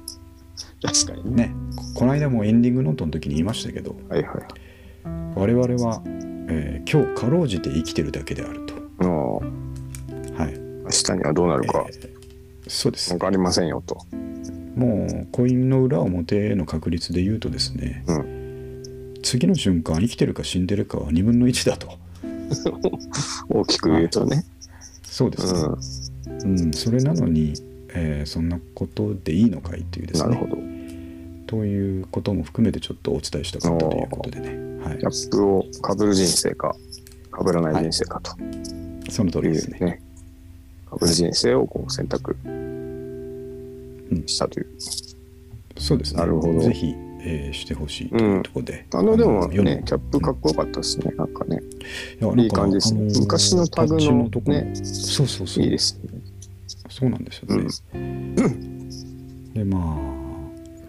[0.87, 1.47] 確かにね。
[1.47, 1.53] ね。
[1.75, 4.37] ここの間もエンディングノートの時に言いましたけどはいはい。
[5.35, 8.80] 我々は、えー今日かろうじて生きてるだけであると。
[11.09, 11.85] もはい、う明日にはどうなるか。
[11.87, 12.21] えー
[12.67, 13.09] そうです。
[13.09, 14.05] 分かりませんよと。
[14.75, 21.97] もうコインの裏表の確率で言うとですね、う次の瞬間生きてるか死んでるかは2分の1だと。
[23.49, 24.45] 大きく言うとね。
[25.03, 25.59] そうですね、
[26.45, 26.73] うん。
[26.73, 27.53] それなのに、
[27.93, 30.29] えーそんなことでいいのかいというですね。
[30.29, 30.57] なるほど。
[31.47, 34.47] ということも含めてちょっとお伝えしたかったということでね、
[34.81, 34.97] はい。
[34.97, 36.73] ギャ、ップをかぶる人生か、
[37.29, 38.31] かぶらない人生かと。
[39.09, 39.77] その通りいですね。
[39.81, 40.01] うね。
[41.01, 42.35] 人生をこう選択
[44.25, 44.67] したという。
[45.77, 46.19] そうですね。
[46.19, 46.59] なるほど。
[46.59, 51.11] ぜひ、えーしてほしいというところで、あのでもね、キャップかっこよかったですね。
[51.15, 51.61] なんかね、
[52.37, 55.63] いいい感じですねあのー昔のタグのとこねそうそうそう。
[55.63, 56.09] いいですね。
[56.89, 57.67] そうなんですよね、
[59.53, 59.81] でまあ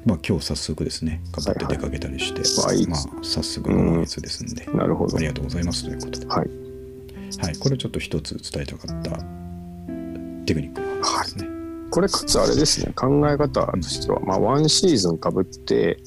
[0.04, 1.20] まあ今日早速ですね。
[1.30, 2.86] かぶって出かけたりして、はいはい。
[2.88, 5.16] まあ早速の今月ですんで、なるほど。
[5.16, 5.26] あり。
[5.28, 6.48] がとうございますということで、はい。
[7.38, 9.41] はい、これちょっと一つ伝えたかった
[10.44, 11.48] テクニックの話ですね。
[11.90, 15.98] これかつあれですね、考え方としては、まあ、ワンシーズンかぶって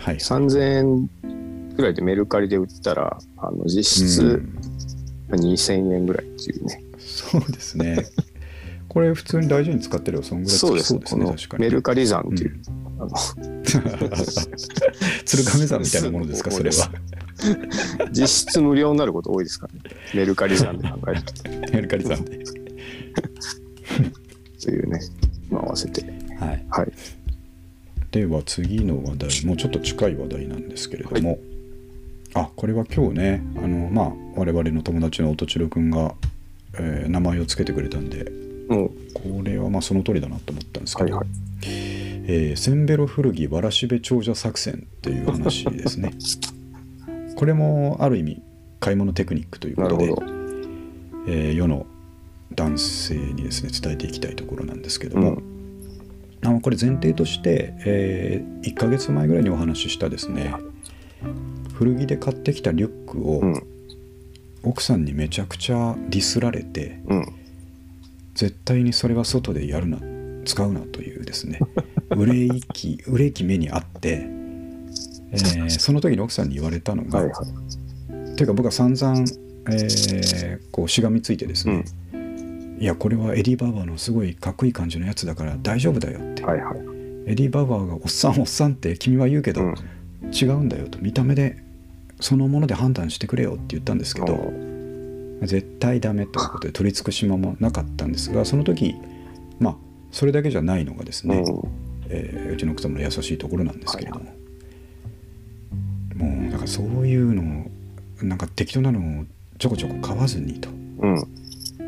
[0.00, 4.42] はい、3000円ぐぐらいでメルカリで売ったらあの実質
[5.30, 8.06] 2000円ぐらいっていうね、そうですね。
[8.88, 11.64] これ普通に大事に使ってればそんぐらいそうですね確かに。
[11.64, 12.60] メルカリ山っていう、
[12.98, 13.10] あの
[15.24, 16.90] 鶴亀山みたいなものですかそれは。
[18.12, 19.80] 実質無料になること多いですからね。
[20.14, 21.32] メルカリ山で考えると。
[21.72, 22.44] メルカリさんで
[24.62, 25.00] というね、
[25.50, 26.02] まあ、合わせて。
[26.38, 26.64] はい。
[26.70, 26.92] はい。
[28.10, 31.38] では次の話題もうちょっと近い話題なんですけれども、
[32.34, 36.14] あこれは今日ねあのまあ我々の友達の音千代くんが、
[36.74, 38.30] えー名前を付けてくれたんで
[38.68, 41.28] もうこれはまあその通りだなと思ったんですけど、はいはい。
[41.62, 46.12] えーセンベロ古着わらしべ長者作戦っていう話ですね。
[47.36, 48.42] これもある意味
[48.80, 50.04] 買い物テクニックということで
[51.28, 51.86] えー世の
[52.54, 55.42] 男性にですね伝えていきたいところなんですけども、
[56.42, 60.54] あのこれ前提として、え1ヶ月前ぐらいにお話ししたですね
[61.74, 63.62] 古着で買ってきたリュックをうん。
[64.62, 67.26] 奥さんにめちゃくちゃディスられてうん。
[68.34, 69.98] 絶対にそれは外でやるな
[70.44, 71.58] 使うなというですね
[72.10, 74.26] 憂いき 憂いき目にあって、
[75.32, 78.36] えー その時に奥さんに言われたのが、はいはい。
[78.36, 81.84] ていうか僕は散々、えーこうしがみついてですね、
[82.80, 86.78] いやこれはエディ・バウアーのすごいかっこいい感じのやつだから大丈夫だよって、はいはい。
[87.26, 89.74] エディ・バウアーがおっさんおっさんって君は言うけど、うん。
[90.32, 90.98] 違うんだよと。
[90.98, 91.62] 見た目で
[92.20, 94.50] そのもので判断してくれよって言ったんですけど、
[95.42, 98.94] 絶対ダメということで取り付く島もなかったんですがその時
[99.58, 99.76] まあ
[100.10, 101.68] それだけじゃないのがですね、うん。
[102.08, 104.24] えーうちの奥様の優しいところなんですけれども、
[106.14, 107.66] もうだからそういうの
[108.22, 109.24] をなんか適当なのを
[109.58, 110.70] ちょこちょこ買わずにと。
[111.00, 111.40] うん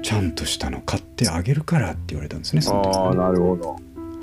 [0.02, 3.20] ちゃんとしたの買ってあげるからって言われたんですねその時ああはね。
[3.20, 3.76] なるほど。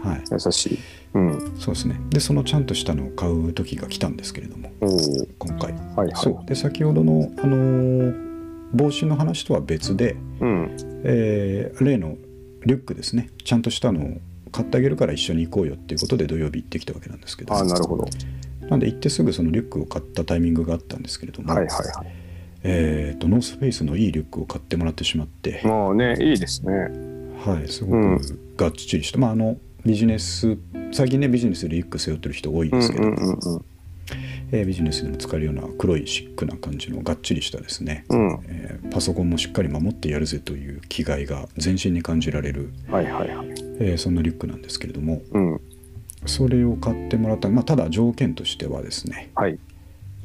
[0.04, 0.24] はい。
[0.32, 0.80] 優しい。
[1.14, 1.56] うん。
[1.58, 2.00] そうですね。
[2.10, 5.00] でそのちゃんとしたのを買う時が来たんですけれどもおお
[5.40, 5.74] 今回。
[5.74, 6.12] はいはい。
[6.16, 6.46] そう。
[6.46, 8.30] で先ほどの、あのー
[8.72, 10.78] 帽子の話とは別で、うん。
[11.04, 12.18] えー例の
[12.66, 13.30] リュックですね。
[13.44, 14.18] ちゃんとしたのを
[14.52, 17.54] 買ってあげるから一緒に行こうよっていうことで土曜日行ってきたわけなんですけど。
[17.54, 18.06] ああなるほど。
[18.70, 22.19] なんで行ってすぐそのリュックを買ったタイミングがあったんですけれども、はいはいはい
[22.64, 26.72] えーとノースフェイスのいいリュックを買ってもらってしまって、もうねいいですね。
[27.46, 28.20] はい、すごうん。
[28.20, 30.58] くがっちりした、まああのビジネス
[30.92, 33.66] 最近ねビジネスでリュック背負ってる人多いうんですけど、うんうんうん
[34.52, 38.40] えービジネスでも使えるような黒いシックな感じのがっちりしたですね、うん。
[38.48, 43.48] えーパソコンもしっかり守ってやるぜという気概が全身に感じられる、はいはいはい。
[43.80, 45.22] えーそんなリュックなんですけれども。
[45.32, 45.62] うん。
[46.26, 49.30] それを買ってもらった、まあ、ただ条件としてはですね。
[49.36, 49.58] はい。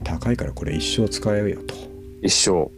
[0.02, 1.74] 高いからこれ一生使えようと。
[2.24, 2.70] 一生。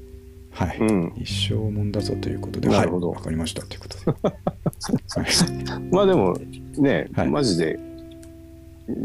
[0.50, 1.12] はい、うん。
[1.16, 3.10] 一生もんだぞということで、なるほど。
[3.10, 4.12] はい、わかりましたということで。
[4.22, 5.92] はい。
[5.92, 6.36] まあでも
[6.78, 7.28] ね、はい。
[7.28, 7.78] マジで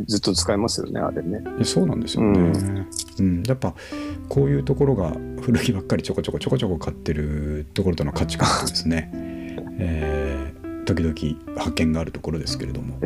[0.06, 1.42] ずっと使えますよねあれね。
[1.64, 2.86] そうなんですよね、
[3.20, 3.44] うん。
[3.48, 3.74] やっぱ
[4.30, 9.10] こういうところが古着ばっかりちょこちょこちょこちょこ買ってるところとの価値観とですね、
[9.80, 13.00] えー時々発見があるところですけれども。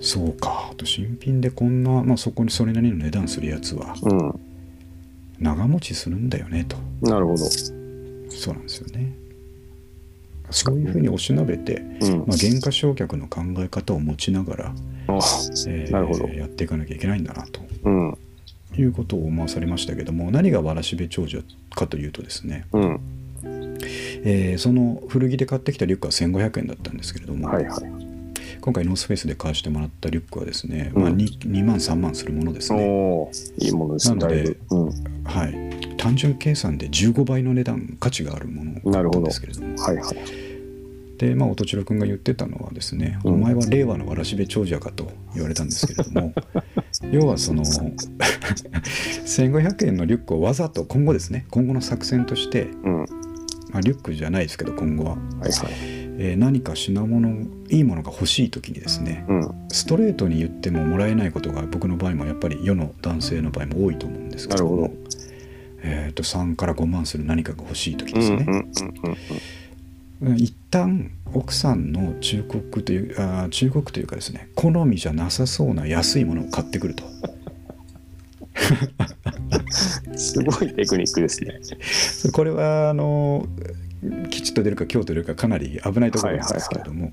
[0.00, 0.70] そうか。
[0.72, 4.51] あと新品でこんな、まあ、そこにそれなりの値段するやつはうん
[5.42, 6.76] 長持ちするんだよねと。
[7.02, 7.38] なるほど。
[7.38, 9.12] そうなんですよね。
[10.50, 12.18] そういうふうにおしなべて、うん。
[12.26, 14.72] まあ、減価償却の考え方を持ちながら、あ
[15.08, 16.28] えーなるほど。
[16.28, 17.60] やっていかなきゃいけないんだなと。
[17.84, 18.18] うん。
[18.78, 21.40] いうことを思わされましたけども何がわらしべ長者
[21.74, 23.00] かというとですね、うん。
[24.24, 28.11] えーその古着で買ってきたリュックは1500円だったんですけれども、はいはい
[28.60, 31.02] 今回ノースフェイスで買わしてもらったリュックはですね、うん。
[31.02, 33.28] まあ、2, 2万3万するものですね、
[33.58, 34.56] いいものですなので
[35.24, 39.20] はい、単純計算で15倍の値段価値があるものなるほど。
[39.20, 39.82] なんですけれども。
[39.82, 40.16] はいはい。
[41.18, 43.34] でまあ音千代君が言ってたのはですね、うん。
[43.34, 46.32] お前は令和のわらしべ長者かと言われたんですけれども
[47.12, 47.62] 要はその
[49.24, 53.02] 1500円のリュックをわざと今後ですね今後の作戦として、うん。
[53.02, 53.06] は
[53.72, 55.52] まあ、リュックじゃないですけど今後は、いはい
[56.24, 59.68] えー何か品物いいものが欲しい時にですねうん。
[59.72, 64.90] ストレートに言ってももらえないことが僕の場合もやっぱり世の男性の場合も多いと思うんですけど
[65.82, 68.46] えーと3から5万する何かが欲しい時ですね、
[70.36, 77.02] 一旦奥さんの忠告というあー忠告というかですね好みじゃなさそうな安いものを買ってくると。
[80.14, 81.58] すごいテクニックですね。
[82.32, 83.48] これはあの
[84.30, 87.12] 吉と出るか京と出るかかなり危ないところなんですけれども、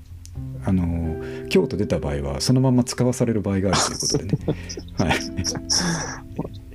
[0.64, 4.38] あの京都出た場合はそのまま使わされる場合があるということでね、
[4.98, 5.18] はい、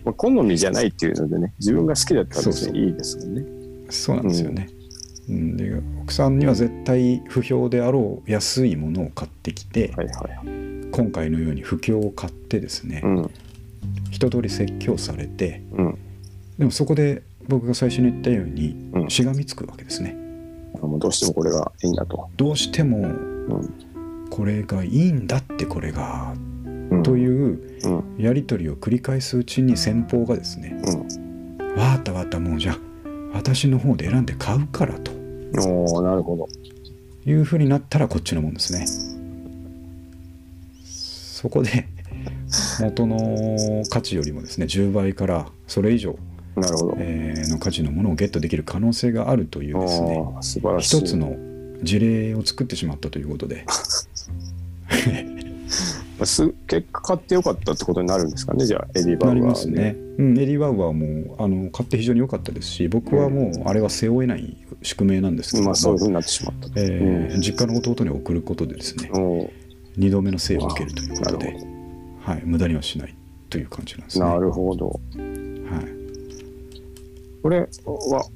[0.03, 3.45] まあ好みじゃないっていうのでね自分が好きだったら別にいいですもんね。
[3.89, 4.69] そうなんですよね。
[5.29, 10.91] うん、で奥さんには絶対不評であろう安いものを買ってきて、はいはい。
[10.91, 13.31] 今回のように不況を買ってですね、うん。
[14.11, 15.97] 一通り説教されてうん。
[16.57, 20.15] でもそこで僕が最初に言ったようにうんしがみつくわけですね。
[20.81, 22.29] もうどうしてもこれがいいんだと。
[22.35, 26.33] どうしてもうんこれがいいんだってこれが
[26.91, 30.79] うん、といううんやり取りを繰り返すうちに先方がですね
[31.59, 32.79] うん「わかったわかったもうじゃあ
[33.33, 36.47] 私の方で選んで買うから」とおーなるほど。
[37.27, 38.85] いうふうになったらこっちのもんですね。
[40.83, 41.87] そこで
[42.79, 46.17] 元の価値よりもですね10倍からそれ以上、
[46.55, 46.95] なるほど。
[46.99, 50.97] えーの価値のものをゲットできる可能性があるというですね素晴らしい。
[50.97, 51.35] 一つの
[51.83, 53.65] 事例を作ってしまったということで
[56.23, 66.73] す結果買ってよかったってことになるんですかねじゃあエディ・バウアーなりますね、うん、エディ・バウアーもあの買って非常に良かったですし僕はもうあれは背負えない宿命なんですけども、まあそういうふうになってしまったと。
[66.77, 69.49] えー実家の弟に送ることでですねおー
[69.97, 71.75] 2度目の生を受けるということで
[72.21, 73.15] はい、無駄にはしない
[73.51, 74.25] という感じなんですね。
[74.25, 74.87] なるほど。
[74.87, 75.94] はい、
[77.45, 77.67] これは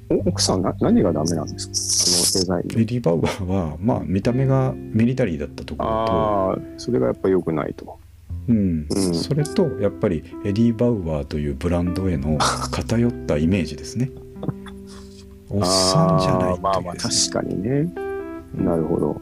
[0.08, 2.54] お奥さんな何がダメなんですか？
[2.54, 7.86] あのデザインエディ・バウアーは、まあ、見た目がミリタリーだったところああそれがやっぱ良くないと。
[7.86, 7.98] と、
[8.46, 14.12] うんうんそれとやっぱりエディ・バウアーというブランドへの偏ったイメージですね。
[15.48, 17.92] おっさんじゃないあーまあまあ確かにね。
[18.54, 19.20] なるほど。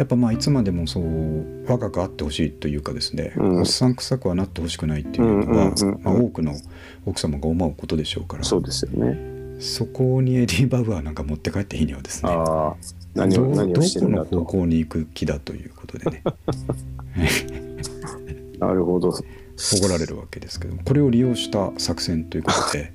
[0.00, 3.58] やっぱまあいつまでもそう若くあってほしいというかですね、うん。
[3.60, 6.02] おっさん臭くはなってほしくないっていうのは、うんうんうんうん。
[6.02, 6.54] まあ、多くの
[7.04, 8.44] 奥様が思うことでしょうから。
[8.44, 9.60] そうですよね。
[9.60, 12.32] そこにエディ・バウアーなんか持って帰っていいにはですね。
[12.32, 12.76] ああ
[13.14, 14.42] 何をどどこの方と。
[14.46, 16.22] 向に行く気だということでね。
[18.58, 19.10] なるほど。
[19.10, 20.82] 怒られるわけですけども。
[20.82, 22.90] これを利用した作戦ということで、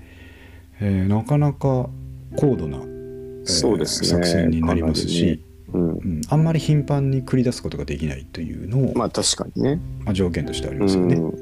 [0.82, 1.88] えーなかなか
[2.36, 4.08] 高度な、えーそうですね。
[4.08, 5.40] 作戦になりますし、
[5.76, 5.90] うん。
[5.90, 5.94] う。
[5.94, 9.80] ん、あんまり頻繁に繰り出すことができないというのを、ままあ確かにね。
[10.06, 11.16] あ、条件としてありうますよね。
[11.16, 11.34] ん。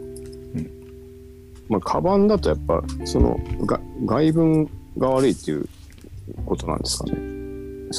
[1.70, 5.68] まあカバンだとやっぱそのが外文が悪いっていう
[6.46, 7.34] ことなんですかね。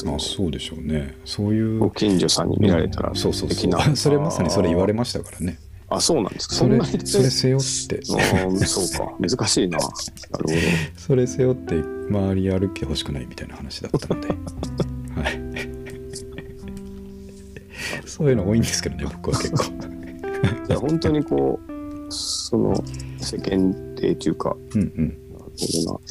[0.03, 1.15] まあ、そうでしょうね。
[1.23, 3.71] そういうご近所さんに見られたらそうそうそう。
[3.95, 5.57] それまさにそれ言われましたからね。
[5.87, 6.55] あそうなんですか。
[6.55, 8.03] それそれ背負って。
[8.03, 9.13] そうか。
[9.19, 9.77] 難しいな。
[9.77, 9.91] なる
[10.31, 10.49] ほど。
[10.97, 11.75] それ背負って
[12.09, 14.33] 周り歩きてほしくないみたいな話だったので、は
[15.29, 15.44] い、
[18.05, 19.63] そういうの多いんですけどね僕は結構。
[20.67, 21.71] じゃあ本当にこう
[22.09, 22.75] その
[23.17, 25.17] 世間体というかうんうん。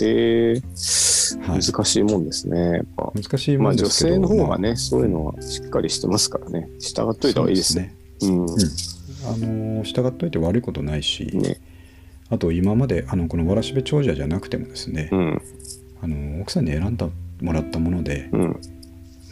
[0.01, 1.61] えーはい。
[1.61, 3.13] 難しいもんですねやっぱ。
[3.15, 4.15] 難しいもまあ女んですけど。
[4.17, 6.69] 性の方がまねそういうのはしっかりしてますからね。
[6.79, 7.95] 従っとあいた方がいいですね。
[8.23, 8.43] うん。
[8.43, 8.47] あ
[9.39, 11.61] の従っといて悪いことないし、ね。
[12.31, 15.43] あと今まであのこのわらしべ長者じゃなくてもですね、うん。
[16.03, 17.09] あの奥さんに選んだ
[17.41, 18.61] もらったものでうん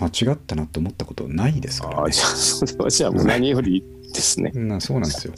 [0.03, 2.01] 間違ったなと思ったことないですからね。
[2.03, 4.51] ああじゃあそれはじゃあもう何よりですね。
[4.55, 5.35] なそうなんですよ、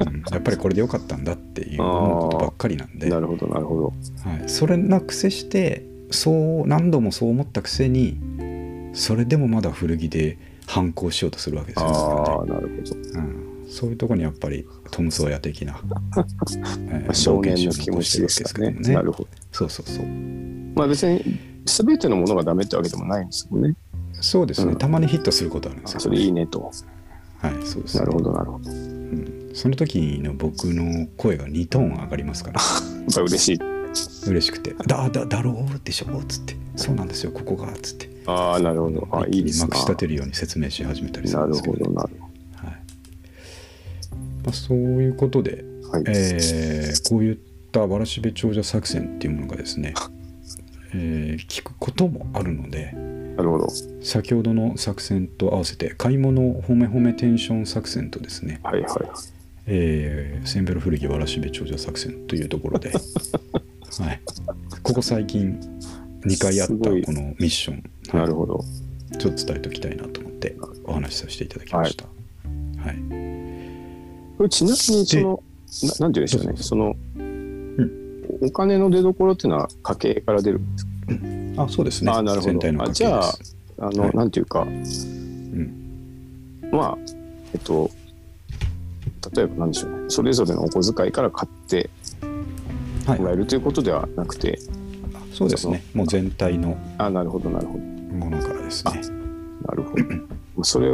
[0.00, 3.92] うん、やっぱりこれでよかったんだっていうことばっかりなんで、はなるほどなるほど。
[4.44, 8.18] い、それな癖してそう何度もそう思ったくせに
[8.94, 13.20] それでもまだ古着で反抗しようとするわけですよ、ああなるほど。
[13.20, 15.80] うん、そういうところにやっぱりトム・ソーヤ的な、
[16.90, 18.92] えまあ少年の気持ちですからね。
[18.92, 19.28] なるほど。
[19.52, 20.06] そうそうそう。
[20.74, 23.74] まあ別に全てのものがダメってわけでもないんですもんね
[24.20, 24.78] そうですね、うん。
[24.78, 26.70] たまにヒットすることあるんですよ、あそれいいねと。
[27.40, 28.70] はいそうですなるほどなるほど。
[28.70, 32.60] やうん、その時の僕の声が2トーン上がりますから。
[32.60, 32.64] っ
[33.14, 33.60] ぱ嬉しい。
[34.28, 37.32] 嬉しくて「だだだろうでしょ」っつって「そうなんですよ。
[37.32, 38.08] ここが」っつって。
[38.26, 39.08] ああなるほど。
[39.10, 39.66] あいいですな。
[39.66, 42.10] まくし立てるように説明し始めたりするなんるですけど,、ほどなる
[42.54, 42.74] はい。
[44.44, 47.38] まあ、そういうことで、ほどはい、えーこういっ
[47.72, 49.94] たわらしべ長者作戦っていうものがですね、
[50.94, 52.94] えー聞くこともあるので
[53.40, 53.68] なるほど。
[54.02, 58.90] 先ほどの作戦と合わせて買い物褒め褒めテンション作戦とですね、はいはい
[59.66, 62.90] えーセンベロ古着わらしべ長者作戦というところで、
[63.98, 64.20] はい、
[64.82, 65.58] ここ最近
[66.22, 68.62] 2回あったこのミッション、はいなるほど。
[69.18, 72.04] ちょっと伝えておきたいなと思ってお話しさせていただきました。
[72.04, 72.10] は
[72.92, 72.96] い、
[74.36, 75.42] これちなみにその
[75.82, 76.52] ななんて言うんでしょうね。
[76.56, 76.96] その、
[78.42, 80.89] お金の出所っていうのは家計から出るんですか？
[81.56, 82.10] あそうですね。
[82.10, 82.52] あなるほど。
[82.52, 83.32] 全体の家計あじゃあ。
[83.86, 84.16] あの、はい。
[84.16, 86.98] なんていうかうん、まあ
[87.52, 87.90] えっと
[89.34, 89.98] 例えばなんでしょうね。
[90.08, 91.90] それぞれのお小遣いから買って
[93.06, 93.18] はい。
[93.18, 94.58] もらえるということではなくて、
[95.32, 95.82] そうですね。
[95.94, 97.78] もう全体のあなるほどなるほど。
[97.80, 99.00] ものからですね。
[99.66, 99.94] なるほ
[100.56, 100.64] ど。
[100.64, 100.90] それ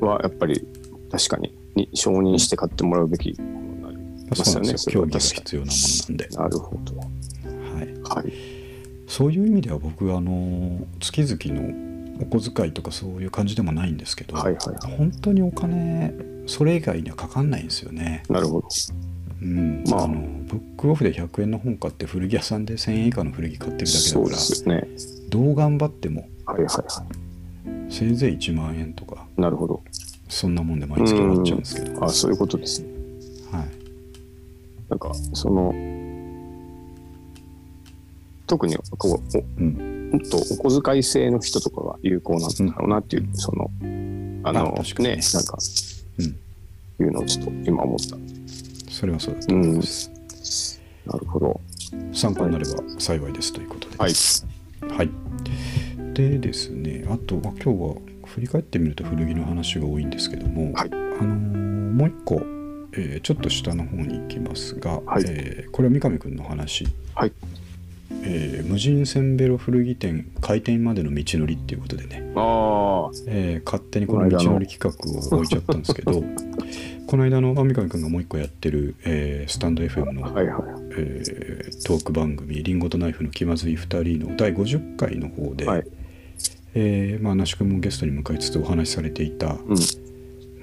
[0.00, 0.66] はやっぱり
[1.10, 4.02] 確かにに承認して買ってもらうべきものになりま
[4.32, 5.02] あそうなんですよ。
[5.02, 6.28] 競技が必要なものなんで。
[6.28, 6.96] なるほど。
[6.96, 7.04] は
[7.82, 8.32] い、はい
[9.08, 16.14] そういう意味では僕あの月々のお小遣いとかそういう感じでもないんですけど、はいはいはい本当にお金
[16.46, 18.22] それ以外にはかかんないんですよね。
[18.28, 18.68] なるほど
[19.40, 24.88] うんまああのブックオフで100円の本買って古着屋さんで1000円以下の古着買ってるだけだそうでからね。
[25.28, 27.06] どう頑張ってもはいはいは
[27.90, 29.40] せいぜい1万円とかい。
[29.40, 29.82] なるほど。
[30.28, 32.88] そんなもんで毎月払っちゃうんですけど、あ、そういうことですね。
[33.50, 33.68] はい、
[34.90, 35.72] なんか、その、
[38.48, 40.40] 特にこう、うん、おもっとお
[40.70, 43.70] 小遣い制の人とかが有効なんだろうなっていう、その、
[44.42, 45.58] あの、あ確かにねね、なんか、
[46.18, 46.26] うん、
[47.06, 48.16] いうのをちょっと今思った。
[48.92, 51.60] それはそうだと思います、なるほど。
[52.12, 53.96] 参考になれば幸いですということで。
[53.96, 54.12] はい。
[54.90, 55.10] はい、
[56.14, 57.94] でですねあと、まあ、今日は
[58.26, 60.90] 振り返ってみると古着の話が多いんですけども、はい。
[60.92, 61.68] あのー
[61.98, 62.42] もう一個、
[62.92, 65.24] えーちょっと下の方に行きますが、はい。
[65.26, 67.32] えーこれは三上君の話、はい。
[68.10, 76.22] えー無人センベロ古着店開店までの道のりっていうことでね、ああ、えー勝手にこの道のり企画を置いちゃったんですけど
[77.06, 80.62] この間のまあ三上君がもう一個やってる、えースタンド FM の、はいはい。
[80.96, 85.84] えートーク番組「リンゴとナイフの気まずい2人」の第50回の方で、はい。
[86.74, 89.76] えーまあ、那須君もゲストに迎えつつお話しされていたうん。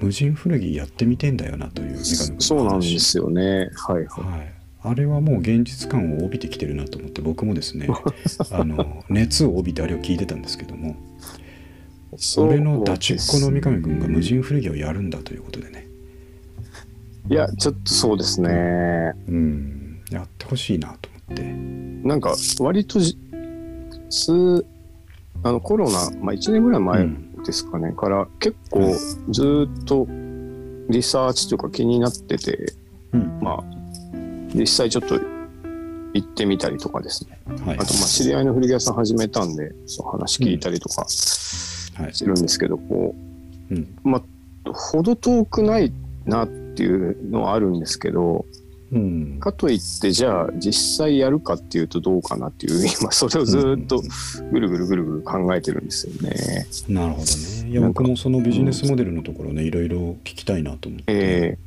[0.00, 3.70] 無人古着やってみてんだよなという三上君の話そうなんですよね。
[3.74, 4.06] はいはい。
[4.06, 4.54] はい、
[4.88, 7.88] あれはもう現実感を帯びてきてるなと思って僕もですね
[8.52, 10.96] あの熱を帯びてあれを聞いてたんですけども
[12.38, 15.86] 俺のダチっ子の三上君が無人古着をやるんだということでね。
[17.28, 19.12] いや、ちょっとそうですね。
[19.28, 20.00] うん。
[20.10, 21.42] やってほしいなと思って。
[22.08, 23.18] なんか、割とじ、
[24.08, 24.64] 数、
[25.42, 27.08] あの、コロナ、まあ1年ぐらい前
[27.44, 28.94] ですかね、から、結構
[29.30, 30.06] ずーっと
[30.88, 32.72] リサーチというか気になってて、
[33.12, 33.40] うん。
[33.42, 33.75] まあ、
[34.54, 35.18] 実際ちょっと
[36.12, 37.38] 行ってみたりとかですね。
[37.46, 37.78] はい。
[37.78, 42.14] あと、まあ、知り合いの古着屋さん始めたんで、そう話聞いたりとかはい。
[42.14, 43.14] してるんですけど、こ
[43.70, 43.78] うん。
[44.04, 45.92] う、まあ、ほど遠くない
[46.24, 48.46] なっていうのはあるんですけど、
[48.92, 49.38] うん。
[49.40, 54.02] かといって、じゃあ実際やるかっていうとどうかなっていう、 今それをずーっと
[54.52, 56.66] ぐるぐるぐるぐる考えてるんですよね。
[56.88, 57.70] なるほどね。
[57.70, 61.58] いや僕もそのビジネスモデルのところねいろいろ聞きたいなと思って、え。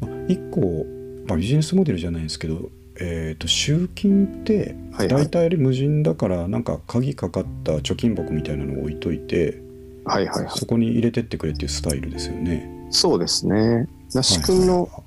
[0.00, 0.86] まあ一個、
[1.28, 2.70] まあ、ビジネスモデルじゃないんですけど、
[3.00, 4.74] えー、と集金って
[5.08, 10.58] 大体無人だからなんか鍵かかった貯金箱みたいなのを置いといてーはいはいはい。
[10.58, 12.68] そこに入れてってくれっていうスタイルですよね。
[12.90, 13.86] そうですね。
[14.14, 15.02] 那須君のはいはいはい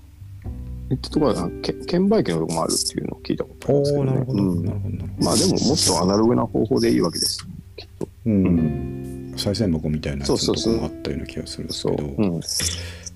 [0.92, 4.12] 言ったところは、け券売機のとこもあるっていうのを聞いたことあるんですけどね。
[4.12, 4.98] なるほど、うんなるほど。
[5.24, 7.48] まあでももっとアナログな方法でいいわけです
[7.78, 8.08] きっと。
[8.26, 11.96] うん、賽銭箱みたいなやつとこもあったような気がするんですそう。
[11.96, 12.42] けどうん、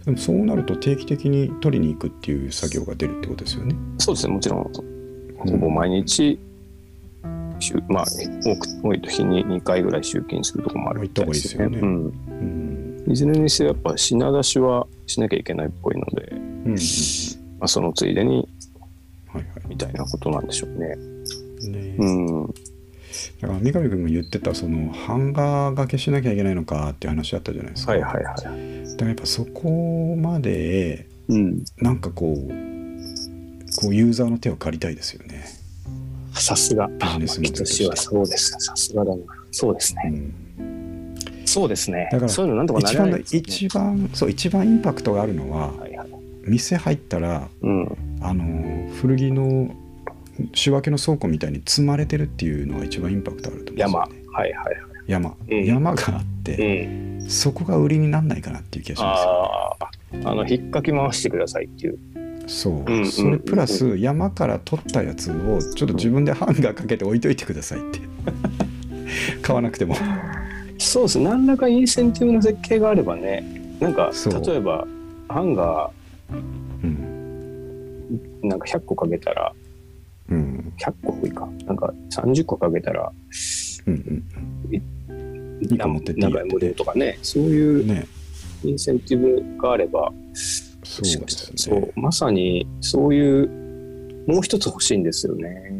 [0.06, 3.76] でもそうなると定期的に取りに行くっていう作業が出るってことですよね。
[3.98, 4.72] そうですね、もちろん、
[5.38, 6.40] ほぼ毎日、
[7.60, 11.66] しゅまあ、多く多いと日に2回ぐらい集金するとこもあるみたいですね。
[11.66, 12.14] 行った方がいいうん
[13.08, 16.78] うんいずれにせよやっぱ品出しはしなきゃいけないっぽいので、うんうんま
[17.62, 18.48] あ、そのついでに
[19.28, 20.96] はいはみたいなことなんでしょうね。
[21.62, 22.06] いねう
[22.48, 22.54] ん。
[23.46, 27.92] だから三上君が言ってたそのハンガー掛けしなきゃいけないのかっていう話あったじゃないですか。
[27.92, 28.36] はいはいはい。
[28.36, 28.48] だか
[29.02, 31.64] らやっぱそこまでうん。
[31.78, 32.50] なんかこう
[33.82, 35.46] こうユーザーの手を借りたいですよね。
[36.34, 36.88] さすが。
[37.20, 38.56] ビジネスはそうです。
[38.60, 39.22] さすがだな。
[39.52, 40.02] そうですね。
[40.08, 41.16] うん
[41.48, 46.10] そうですねだからそういうのなんとかな一番のらね一番そう一番インパクトがあるのははいはい。
[46.48, 47.98] 店入ったらうん。
[48.22, 49.70] あの古着の
[50.54, 54.00] 仕分けの倉庫みたいに積まれてるっていうのが一番インパクトあると思うんです山。
[54.02, 54.16] よね。
[54.32, 54.76] はいはいはい。
[55.08, 56.88] 山、うん山があって、
[57.20, 57.30] うん。
[57.30, 59.30] そこが売りになんないかなっていう気がしますよ
[59.80, 59.86] あ
[60.26, 60.32] あ。
[60.32, 62.00] あの、引っかき回してくださいっていう。
[62.48, 68.00] そう、んうんそれプラス山から取ったやつをちょっと自分でハンガーかけて置いといてくださいって
[69.42, 69.96] 買わなくても
[70.78, 71.20] そうです。
[71.20, 73.44] 何らかインセンティブの設計があればね、
[73.80, 74.12] なんか
[74.46, 74.86] 例えば、
[75.30, 75.90] ハンガ
[76.84, 79.54] うん、ー、なんか100個かけたら、
[80.30, 80.74] うん。
[80.78, 81.48] 100個多いか。
[81.66, 83.12] なんか30個かけたら、
[83.86, 84.24] うんうん
[85.62, 88.06] いいか持ってっていい無料とかね、そういうね。
[88.64, 90.12] インセンティブがあれば、
[90.84, 91.92] そうですね。
[91.96, 93.48] う、まさにそういう、
[94.28, 95.72] もう一つ欲しいんですよね。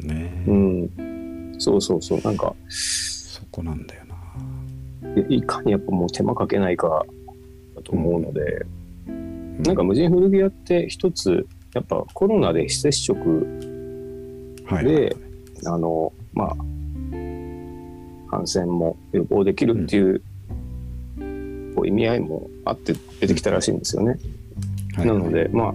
[0.00, 1.54] ね、うん。
[1.58, 2.20] そうそうそう。
[2.22, 5.14] なんか、そこなんだよな。
[5.14, 7.04] でいかにやっぱもう手間かけないか
[7.76, 8.66] だと思うので、
[9.64, 13.71] なんか無人古着屋って一つ、やっぱコロナで非接触、
[14.64, 15.16] はいで
[15.64, 16.56] あの、まあ、
[18.30, 20.22] 感染も予防できるっていう、
[21.74, 24.18] こう意味合いもあって出てきたらしいんですよね。
[24.94, 25.74] はいなので、まあ、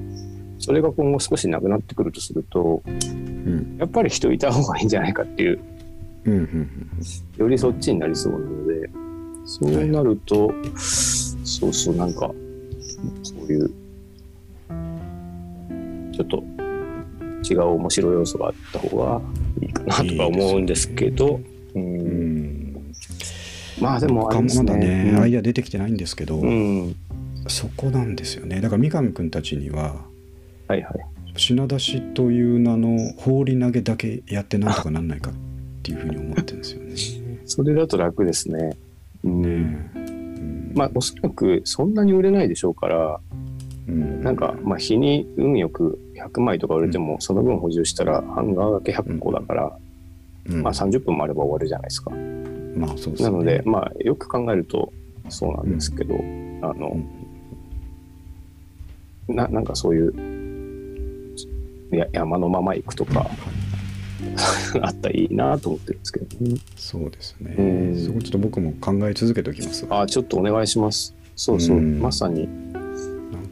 [0.60, 3.78] それが今後少しなくなってくるとすると、うん。
[3.80, 5.60] やっぱり人いた方がいいんじゃないかっていう、
[6.26, 6.92] うんうんうん。
[7.38, 8.90] よりそっちになりそうなので、
[9.46, 12.32] そうなると、そうそう、なんか、
[13.24, 13.70] そういう、
[16.12, 16.44] ちょっと
[17.54, 19.22] 違う面白い要素があった方が
[19.62, 21.39] いいかなとか思うんですけど、
[23.80, 25.18] まあでもあれですまだね。
[25.20, 26.95] アイデア出てきてないんですけど、うん、
[27.48, 28.62] そこなんですよね。
[28.62, 29.95] だから三上君たちには
[30.68, 30.93] はいはい。
[31.36, 35.34] 品出しという名の放り投げだけやってなんとかなんないかっ
[35.84, 37.38] ていうふうに思ってるんですよね。
[37.45, 38.78] それだと楽ですね。
[39.24, 39.41] うん。
[39.41, 40.72] ねうん。
[40.76, 43.20] まあおそらくそんなに売れないでしょうから、
[43.88, 44.24] うん。
[44.24, 49.78] なんかまあ日に運よく100枚とか売れてもその分補充したらハンガーがけ100個だから、
[50.50, 50.64] うん。
[50.64, 52.12] まあ30分もあれば終わるじゃないですか。
[52.76, 53.30] まあそうですね。
[53.30, 54.92] なので、まあよく考えると
[55.30, 56.16] そうなんですけど、
[56.62, 57.00] あの、
[59.28, 61.28] ななんかそういう
[61.96, 63.30] や山のまま行くとか
[64.82, 67.62] あったらいいなと思ってるんですけど、ね、そうですね、う
[67.92, 68.06] ん。
[68.06, 69.86] そこちょっと僕も考え続けておきます。
[69.86, 71.16] わあちょっとお願いします。
[71.36, 72.00] そうそう、うん。
[72.00, 72.48] まさに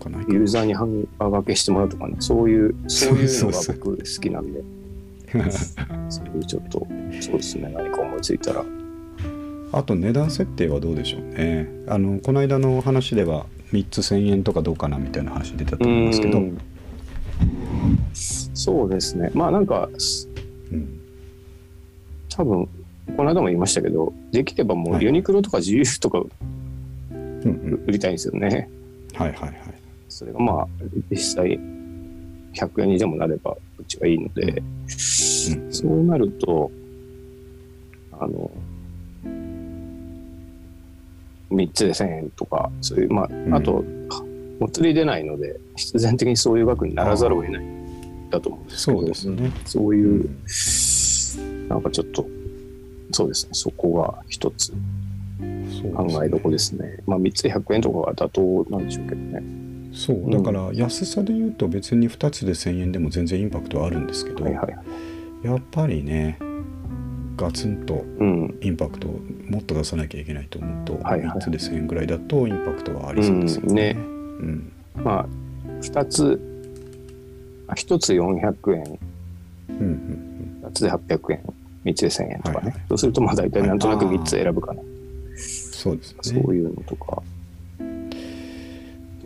[0.06, 0.22] かな。
[0.22, 2.16] いユーザーにハンガー掛けしてもらうとかね。
[2.20, 4.64] そういうそういうのが僕好きなんで。
[6.10, 6.88] そういうちょっと
[7.20, 7.72] そうですね。
[7.76, 8.64] 何か思いついたら。
[9.72, 11.68] あと値段設定はどうでしょうね。
[11.88, 16.58] あのこの間の話では3つ1000円とかどうかなみたいな話出たと思いますけど、うん。
[18.14, 19.32] そうですね。
[19.34, 19.90] まあなんか
[20.72, 21.00] うん。
[22.30, 22.68] 多分
[23.18, 25.02] この間も言いましたけどできればもはい。
[25.02, 26.24] うユニクロとか GU とか
[27.12, 28.70] 売りたいんですよね、
[29.14, 29.85] はいはいはい
[30.16, 30.68] それがまあ
[31.12, 31.60] 実際
[32.54, 35.74] 100円にでもなればうちはいいので、うん。
[35.74, 36.72] そうなると
[38.14, 38.50] あの
[41.52, 43.54] 3つで1000円とかそういうまん。
[43.54, 43.84] ああと、
[44.62, 47.66] お釣り出ないので必然的にそういう額にならざるを得ない
[48.30, 49.52] だと思うんですけどそうですね。
[49.66, 50.30] そういう
[51.68, 52.26] なんかちょっと
[53.12, 54.72] そうですねそこが一つ
[55.94, 57.00] 考えどこですね。
[57.06, 59.65] まあ3つで100円とかが妥当なんでしょうけどね
[59.96, 64.76] そうだから安さで言うと別に2つで1000円でも全然インパクトはあるんですけど、はいはい
[65.44, 66.38] やっぱりね
[67.38, 68.58] ガツンとうん。
[68.62, 71.38] インパクトをもっと出さなきゃいけないと思うと、はいはい。
[71.38, 73.96] 3つで1000円ぐらいだとインパクトはありそうですよね。
[73.96, 75.28] うんまあ
[75.82, 76.40] 2つ
[77.68, 79.00] あ1つ400円。
[79.70, 81.44] うんうん2つで800円。
[81.84, 82.74] 3つで1000円とかね、はいはい。
[82.90, 84.82] そうするとまあ大体なんとなく3つ選ぶかな、
[85.38, 86.44] そうですそね。
[86.48, 87.06] ういうのとか。
[87.18, 87.24] そう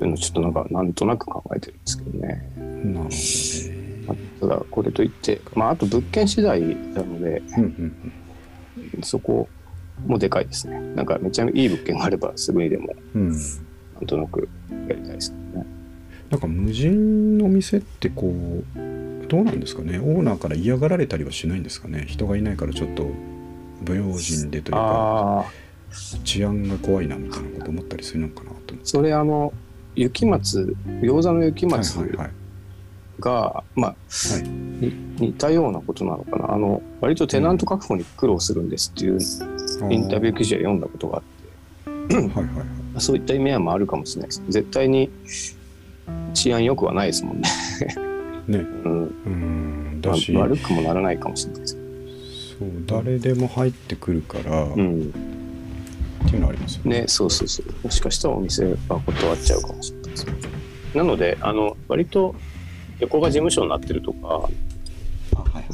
[0.05, 3.09] いうのちょっとなんかなんとなく考えてるんですけどね、なるほどね。
[4.07, 9.47] まあただこれといってまああと物件次第なのでうんうんそこ
[10.05, 10.79] もでかいですね。
[10.95, 13.31] なんかめちゃめちゃいい物件があればすぐにでもうんうん
[13.95, 14.47] なんとなく
[14.87, 15.65] やりたいですね。
[16.29, 18.63] なんか無人の店ってこう
[19.27, 19.99] どうなんですかね。
[19.99, 22.05] オーナーから嫌がられたりはしないんですかね。
[22.07, 23.07] 人がいないからちょっと
[23.85, 25.45] 不用心でというか
[26.23, 28.77] 治安が怖いなみたいなこと思ったりするのかなと思って。
[28.83, 29.53] それあの
[29.99, 32.31] 雪松餃子の雪松はいはいはい。
[33.19, 34.43] が、まあ、はい。
[34.43, 36.53] に似たようなことなのかな。
[36.53, 39.19] あの割とテナント確保に苦労するんですっていう
[39.91, 41.23] インタビュー記事は読んだことがあっ
[42.07, 42.15] て。
[42.15, 42.45] はいはいはい。
[43.01, 45.09] そういった意味合いもあるかもしれないです絶対に
[46.33, 47.49] 治安良くはないですもんね、
[48.47, 48.59] ね。
[48.83, 49.15] うん。
[49.25, 50.01] うん。
[50.03, 51.77] まあだし、悪くもならないかもしれないです。
[52.57, 55.38] そう誰でも入ってくるから、っうん
[56.27, 57.01] ていうのはありますよね。
[57.01, 57.65] ねそうそうそう。
[57.83, 60.25] もしかしたらお店が断っちゃうかもしれないです
[60.95, 62.35] なのであの割と
[62.99, 64.49] 横が事務所になってるとかあは
[65.53, 65.65] いはい。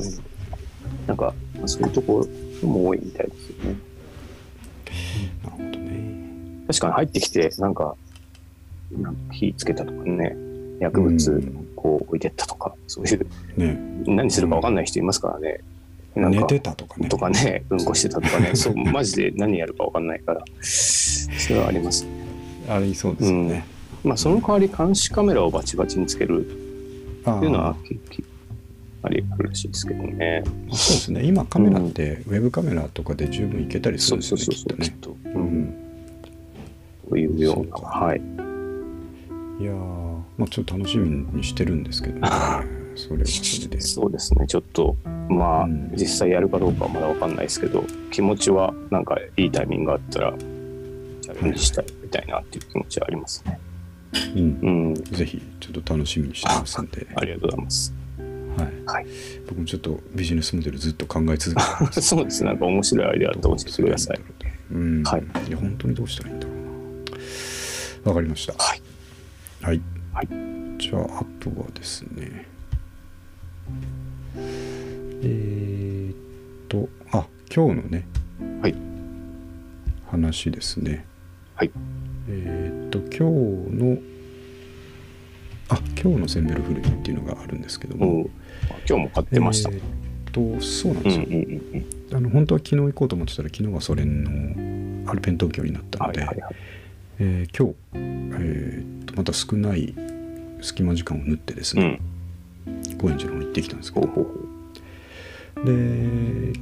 [1.08, 2.28] なんかまあそういうとこ
[2.62, 3.76] ろも多いみたいですよね。
[5.44, 6.66] なるほどね。
[6.68, 7.96] 確かに入ってきてなんか
[8.92, 10.36] なんか火つけたとかね。
[10.80, 11.68] 薬う物ん。
[11.76, 13.28] こう置いてったとか、そういう。
[13.58, 13.78] ね。
[14.08, 15.64] 何するか分かんない人いますからね、なんか
[16.16, 17.10] 寝てたとかね。
[17.10, 22.08] とかねうんこしてたとかね そうマジで何やるか分かんないからそれはあります
[22.70, 23.66] ありそうですよね。
[24.04, 26.48] まあその代わり監視カメラをバチバチにつける
[27.26, 27.76] あっていうのは
[29.04, 31.24] ありあるらしいですけどねそうですね。
[31.24, 34.54] 今カメラってウェブカメラとかで十分いけたりするそんですよね。
[34.54, 35.36] うそうそうそうきっと、きっとね。
[35.36, 35.74] う、うんん。
[37.10, 38.22] というようなはい
[39.62, 39.76] いやー、
[40.38, 42.28] まあちょっと楽しみにしてるんですけどね。
[42.96, 43.82] それはそれで。
[43.82, 44.96] そうですねちょっと
[45.30, 50.34] まあ、うん実際やるかどうかはまだ分かんないですけど気持ちはなんかいいタイミングがあったら
[51.22, 53.60] チャレンジしたいみたいなっていう気持ちはありますね。
[54.36, 54.60] うん。
[54.62, 57.08] うん、ぜひちょっと楽しみにしてますんで。
[57.16, 57.94] ありがとうございます。
[58.58, 58.86] はい。
[58.86, 59.06] はい、
[59.48, 62.02] 僕もちょっとビジネスモデルずっと考え続けて。
[62.02, 64.20] そうですねなんか面白いアイデアあったら教えてください。
[64.72, 65.04] うん。
[65.04, 66.56] はいいや、本当にどうしたらいいんだろう
[68.04, 68.10] な。
[68.10, 68.54] わかりました。
[68.54, 68.82] はい。
[69.62, 69.82] はい。
[70.14, 70.28] はい
[70.78, 72.46] じゃあ、あとはですね。
[75.24, 76.16] えーっ
[76.68, 78.06] と、あ、今日のね。
[78.62, 78.76] はい。
[80.08, 81.06] 話ですね。
[81.56, 81.72] はい。
[82.30, 83.98] えーっと、今日の
[85.68, 88.30] あ今日のセンベル古着っていうのがあるんですけども、
[88.88, 89.72] 今日も買ってました。
[89.72, 89.82] えーっ
[90.32, 92.16] とそうなんですよ、うんうんうんうん。
[92.18, 96.56] あの本当は昨日行こうと思ってたら昨日はそれのアルペン東京になったので、はいはいはい。
[97.20, 99.96] えー今日、えーっとまた少ない
[100.62, 102.00] 隙間時間を縫ってですね、うん。
[102.96, 104.08] 高円寺の方に行ってきたんですけど。
[105.64, 105.72] で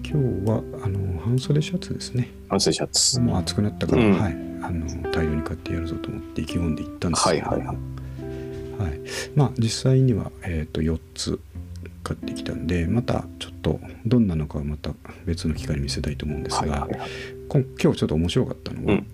[0.07, 3.19] 今日はあの半袖シャツですね反省シャツ。
[3.19, 7.77] もう暑くなったから、うんはい、あの大量に買ってやるぞと思って意気込んで行ったんですけどもはいはいはい
[8.89, 8.99] はい
[9.35, 11.39] まあ実際には、えー、と4つ
[12.03, 14.91] 買ってきたんでまたちょっとどんなのかはまた
[15.25, 17.09] 別の機会に見せたいと思うんですが、はいはいはい。
[17.49, 19.07] こん今日ちょっと面白かったのは、うん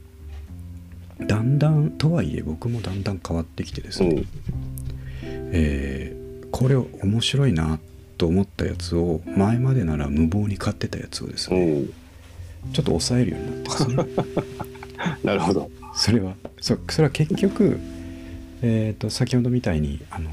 [1.20, 4.26] だんだんとはいえ僕もだんだん変わってきてですね、うん。
[5.52, 7.80] えーこれ面白いな
[8.18, 11.88] と思ったやつを前までなら無謀に買ってたやつをですね、
[12.64, 12.74] うん。
[12.74, 13.96] ちょっと抑えるようになってですね
[15.24, 15.72] なるほど。
[15.96, 17.80] それはそそれは結局、
[18.62, 20.30] えー、と先ほどみたいにあの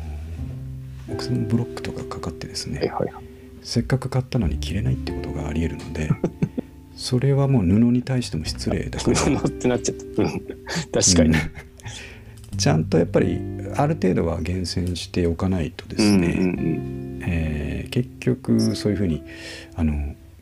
[1.09, 3.25] 奥さんのブロックとかかかってですね、はいはいはい。
[3.63, 6.11] せっかく買ったのに着れないってことがありえるので
[6.97, 10.23] それはもう布に対しても失礼だから 布ってなっちゃった。
[10.23, 10.41] うん。
[10.93, 11.29] 確かに。
[11.31, 11.37] うん
[12.57, 13.39] ちゃんとやっぱり
[13.77, 19.23] ある程度は厳選しておかないとですね、うんうんえー結局そういうふうに
[19.77, 19.93] あの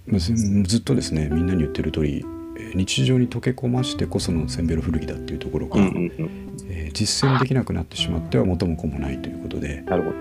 [0.07, 2.25] まあずずっとですねみんなに言ってる通り
[2.59, 5.89] えー日常に溶け込ましてこそのセンベロ古着だっていうところが、うん。
[5.89, 6.31] うんうんうん。
[6.69, 10.17] えー実践できなくなってしまっては元も子もないということで、なるほど。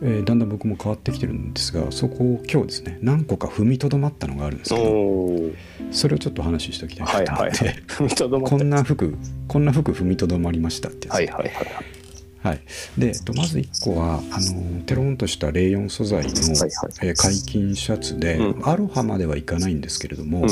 [0.00, 5.38] えーだんだん僕も変わってきてるんですがそこを今日ですね何個か踏みとどまったのがあるんですけど。
[5.90, 11.16] それをちょっとお話ししておきたいはいなと思って、こんな服こんな服踏みとどまりましたってやつ。
[11.16, 11.64] はいはいはいはい。
[12.40, 12.60] はい、
[12.96, 18.68] でえっとまず1個はあのテロンとしたレーヨン素材の、えー解禁シャツで、うん。
[18.68, 20.48] アロハまではいかないんですけれども、うん。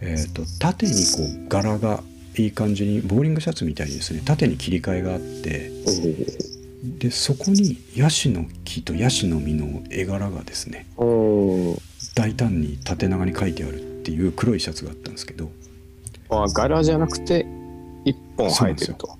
[0.00, 2.02] えー、と縦にこう柄が
[2.36, 5.70] いい感じにボーリングシャツみたいにですね縦に切り替えがあって
[6.98, 10.86] でそこにヤシの木とヤシの実の絵柄がですね。
[12.14, 15.50] 大胆に縦長に書いてあるっていう黒いシャツがあったんですけど
[16.28, 17.46] あ、柄じゃなくて
[18.04, 19.16] 一本生えてると。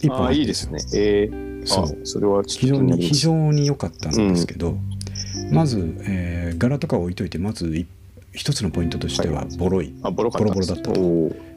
[0.00, 0.80] 一本あいいですね。
[0.94, 4.76] ええそうあそれは非常に非常に良かったんですけど、
[5.50, 7.86] まず、えー柄とかを置いといてまずい
[8.32, 9.56] 一つのポイントとしてははい。
[9.56, 10.30] ボロい、あ、ボロ。
[10.30, 11.00] ボロボロだったと。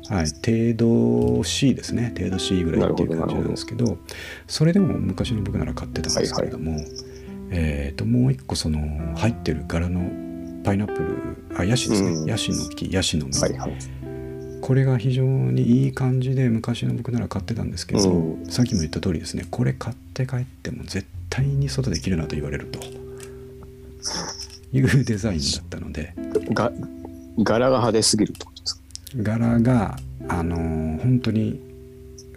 [0.10, 2.14] はい、程度 C ですね。
[2.18, 3.98] 程度 C ぐらいっていう感じなんですけど
[4.48, 6.78] それでも昔の僕なら買ってたんですけれども、
[7.52, 8.80] えー、ともう一個その
[9.16, 10.02] 入ってる柄の
[10.64, 12.26] パイナップルあヤシですね、うん。
[12.26, 13.74] ヤシの木ヤシの実、はいはい。
[14.62, 18.46] これが非常にいい感じで昔の僕なら買ってたんですけど、うん。
[18.48, 19.46] さっきも言った通りですね。
[19.50, 22.80] これ買って帰っても絶対に外で着るなと言われると
[24.74, 26.14] いうデザインだったので。
[26.54, 26.72] が
[27.40, 28.82] 柄が派手すぎるってことですか？
[29.18, 29.98] 柄が
[30.28, 31.60] あのー本当に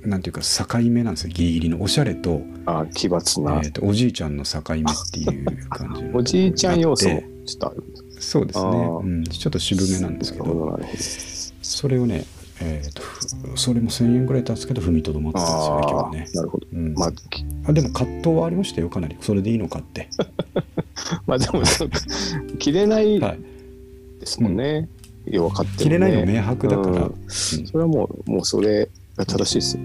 [0.05, 1.33] なんていうか境目なんですよ。
[1.35, 1.83] ギリギリの。
[1.83, 3.61] おしゃれと,、あ、奇抜えな。
[3.61, 6.11] ーとおじいちゃんの境目っていう感じの。
[6.19, 7.47] おじいちゃん要素もがあって。
[7.47, 10.81] ちょっとあるんですそうですね、うん、ちょっと渋めなんですけど。
[11.63, 12.25] それをね、
[12.61, 13.21] えーとふ
[13.57, 16.67] それも1000円ぐらい経つけど踏みとどまってたんですよね今日ね、なるほど。
[16.73, 16.95] うん。
[16.95, 17.13] まあ、
[17.69, 18.89] あでも葛藤はありましたよ。
[18.89, 19.17] かなり。
[19.21, 20.09] それでいいのかって、
[21.27, 21.63] まあでも、
[22.59, 23.39] 着れないはい、
[24.21, 24.89] ですもんね。
[25.27, 29.83] 要は買ってもね着れないの明白だから、うんそれはもう、もうそれが正しいですよ。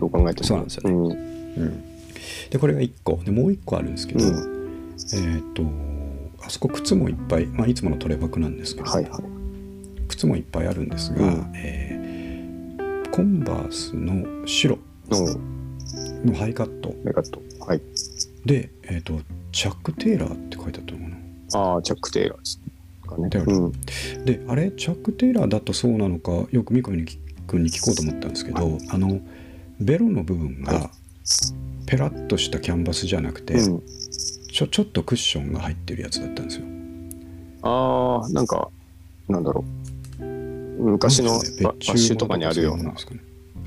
[0.00, 0.46] どう考えても。
[0.46, 1.82] そうなんですよねうんうん
[2.50, 4.30] でこれが1個でもう1個あるんですけど、う
[5.14, 5.62] えっ、と
[6.44, 9.22] あそこ靴もいっぱい、まあ、いつものトレバクなんですけど、はいはい。
[10.08, 12.02] 靴もいっぱいあるんですが、うんえー
[13.12, 14.78] コンバースの白
[15.10, 16.26] うん。
[16.32, 17.42] のハイカットメガト。
[17.60, 17.82] はい。
[18.44, 19.20] で、えー、と
[19.52, 21.16] チャック・テイラーって書いてあったのか
[21.58, 22.60] なああ、チャック・テイラーです
[23.06, 23.28] かね。
[23.46, 23.72] うん。
[24.24, 27.04] であれチャック・テイラーだとそうなのかよく三上
[27.46, 29.20] 君に聞こうと思ったんですけど、あの
[29.80, 30.90] ベロの部分はが
[31.86, 33.82] ペラッとしたキャンバスじゃなくて、うん、
[34.50, 36.64] ちょちょっとクッションが入ってるやつだったんですよ。
[37.62, 38.68] ああ、なんか、
[39.28, 39.64] なんだろ
[40.20, 40.24] う。
[40.82, 42.94] 昔のねババッシュとかにあるような。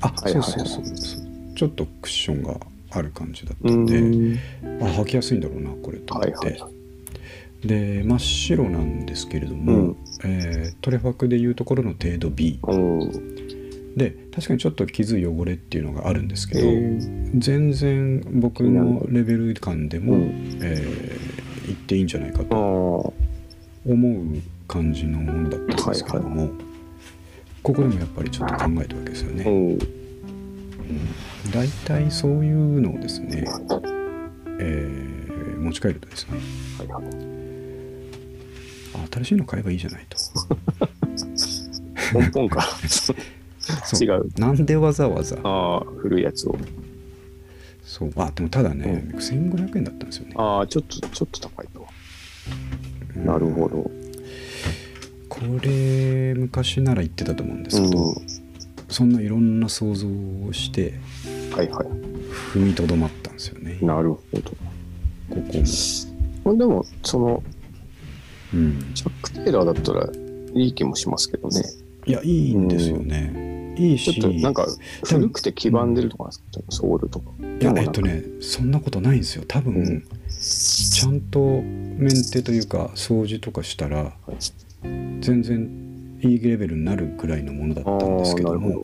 [0.01, 1.25] あ、はいはいはいそうそうそうそう。
[1.55, 2.59] ちょっとクッションが
[2.97, 4.39] ある感じだっうたんで、ん。
[4.81, 7.67] あ履きやすいんだろうなこれと思って、はいはいはい。
[7.67, 13.95] で真っ白なんですけれども、うんえートレファクでいうところの程度 B うん。
[13.97, 23.13] で確かにちょっと傷汚れっていうのがあるんですけど、えー全然僕のレベル感でも、うんえーいっていいんじゃないかあと
[23.85, 24.23] あ、思う
[24.67, 26.49] 感じのものだったんですけども、
[27.63, 29.43] ここでもやっぱりちょっと考えたわけですよね。
[30.89, 31.51] うん。
[31.51, 33.45] 大体そういうのをですね、
[34.59, 35.15] えー
[35.65, 36.37] 持ち帰るとですね
[36.77, 37.03] はいはい。
[38.93, 40.17] あ新しいの買えばいいじゃないと
[42.13, 42.63] ポンポンから。
[42.87, 44.29] そう違う。
[44.37, 46.55] なんでわざわざああ、古いやつを。
[47.83, 51.87] そうあでもただね、1500円だったんですよねああちょっとちょっと高いと
[53.15, 53.89] うんなるほど
[55.29, 58.44] これ昔なら言ってたと思うんですけど、うん
[58.95, 60.93] そんないろんな想像をして
[61.51, 61.87] はいはい。
[62.53, 63.75] 踏みとどまったんですよね。
[63.81, 64.41] こなるほど。
[65.29, 65.43] こも、
[66.45, 67.43] まあでもその
[68.53, 70.07] うん、チャック・テイラーだったら
[70.53, 71.61] いい気もしますけどね。
[72.05, 74.65] いやいいんですよね、いいしちょっとなんか
[75.03, 76.45] 古くて黄ばんでるとかですか？
[76.69, 79.43] ソウルとかいやえっとねそんなことないんですよ。
[79.45, 80.03] 多分、うん。
[80.29, 84.13] ちゃんとメンテというか掃除とかしたら
[84.83, 85.84] 全然
[86.21, 88.83] いいレベルになるぐらいのものだったんですけども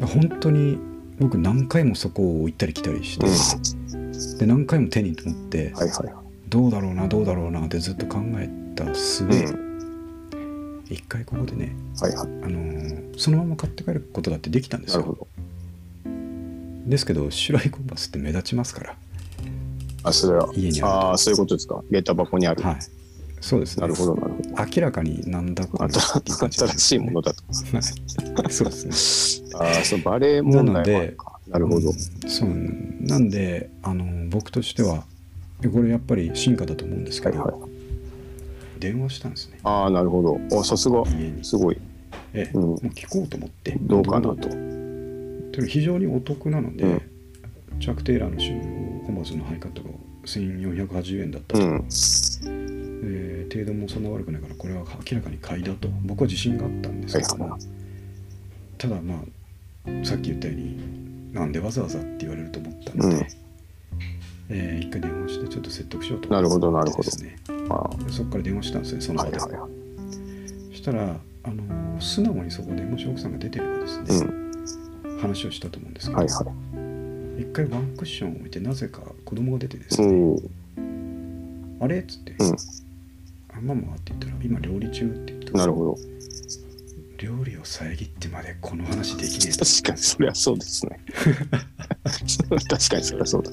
[0.00, 0.78] 本当に
[1.18, 4.38] 僕何回もそこを行ったり来たりして、うん。
[4.38, 6.24] で何回も手に持って、はいはいはい。
[6.48, 10.84] どうだろうなどうだろうなってずっと考えた末、うん。
[10.90, 12.26] 一回ここでね、はいはい。
[12.26, 15.00] あのーそのまま買って帰ることだってできたんですよ。
[15.00, 15.26] なるほど。
[16.86, 18.96] ですけど白いコンパスって目立ちますから。
[20.02, 20.50] あそれは。
[20.54, 21.82] 家にあああそういうことですか。
[21.90, 22.76] 下駄箱にある、はい。
[23.40, 25.98] そうですねなるほどなるほど明らかになんだこれって
[26.32, 31.40] いう感じなんです新しいものだとはい そうですねああそうバレエ問題もあるか。
[31.48, 31.94] なるほど、うん
[32.28, 32.48] そう
[33.06, 35.04] なんであの僕としては
[35.72, 38.80] これやっぱり進化だと思うんですけど、はいはい。
[38.80, 39.58] 電話したんですね。
[39.62, 40.56] ああなるほど。
[40.56, 41.02] おさすが。
[41.42, 41.78] すごい。
[42.34, 42.62] ええうん。
[42.62, 43.76] もう聞こうと思って。
[43.80, 44.48] どうかなと。
[45.52, 47.02] と非常にお得なので、うん。
[47.80, 49.90] チャック・テイラーの収納コマースのハイカットが
[50.24, 51.84] 1480円だったと、うん
[53.52, 57.58] 程度もそんな悪くないからこれは明らかに買いだと僕は自信があったんですけども、
[58.78, 63.26] ただまあさっき言ったようになんでわざわざって言われると思ったので、うん
[64.48, 67.36] えー一回電話してちょっと説得しようとなるほどなるほどですね
[68.08, 69.70] そこから電話したんですねその場で、はいはいはい
[70.70, 74.26] そしたらあの素直にそこでもし奥さんが出てればですね、
[75.20, 76.44] 話をしたと思うんですけど、はいは
[77.38, 80.06] 一回ワンクッションを置いてなぜか子供が出てですい。
[80.06, 80.38] ね、
[81.80, 82.56] おあれっつって、うん
[83.60, 85.98] ママはって言ったら今料理中って言ってなるほど。
[87.18, 91.00] 料理を遮ってまでこの話できねえ確かにそりゃそうですね。
[92.68, 93.50] 確かにそりゃそうだ。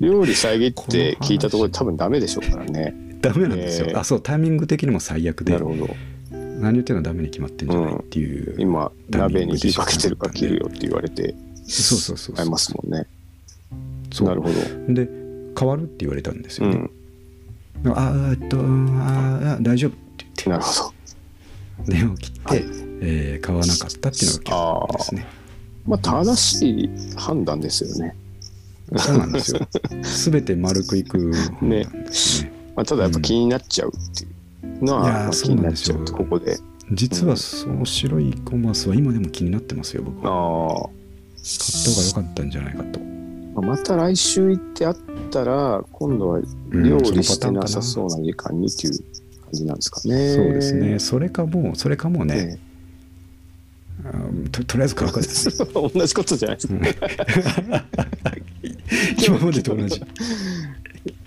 [0.00, 2.94] 料理遮って聞いたところで多分ダメでしょうからね。
[3.20, 5.96] ダメなんですよ、えーあそうタイミング的にも最悪でなるほど。
[6.30, 11.34] 何言ってるのダメに決まってんじゃないっていう、今、鍋に火かけてるから切るよって言われて、
[11.66, 13.06] そうそうそう会いますもんね。
[14.12, 14.54] そうなるほど。
[14.94, 15.08] で
[15.58, 16.90] 変わるって言われたんですよね、うん。
[17.86, 19.90] ああえっとああ大丈夫。
[19.90, 20.92] って言ってなるほ
[21.86, 21.92] ど。
[21.92, 22.58] 電話を切って、はい
[23.00, 25.26] えー買わなかったっていうのが結構ですね。
[25.86, 28.14] まあ、正しい判断ですよね。
[28.96, 29.60] そうなんですよ。
[30.32, 32.52] 全て丸くいく本なんですね。
[32.76, 34.26] まあ、ただやっぱ気になっちゃうってい
[34.80, 35.98] うのは、いやーまあ、そうなですよ。
[36.12, 36.58] ここで。
[36.92, 40.32] 実はその白いコマースは今でも気になってますよ僕は。
[40.32, 40.88] ああ。
[41.38, 43.00] 買った方が良かったんじゃないかと、
[43.62, 44.96] また来週行ってあっ
[45.30, 49.04] たら、今度はうん料理してなさそうな時間にっていう感
[49.52, 50.34] じなんですかね。
[50.34, 50.98] そうですね。
[50.98, 52.58] それかもうそれかもうね、ね
[54.04, 55.48] あーととりあえず買うかです。
[55.48, 56.68] ね 同じことじゃないです。
[56.68, 56.74] か。
[59.26, 60.00] 今までと同じ、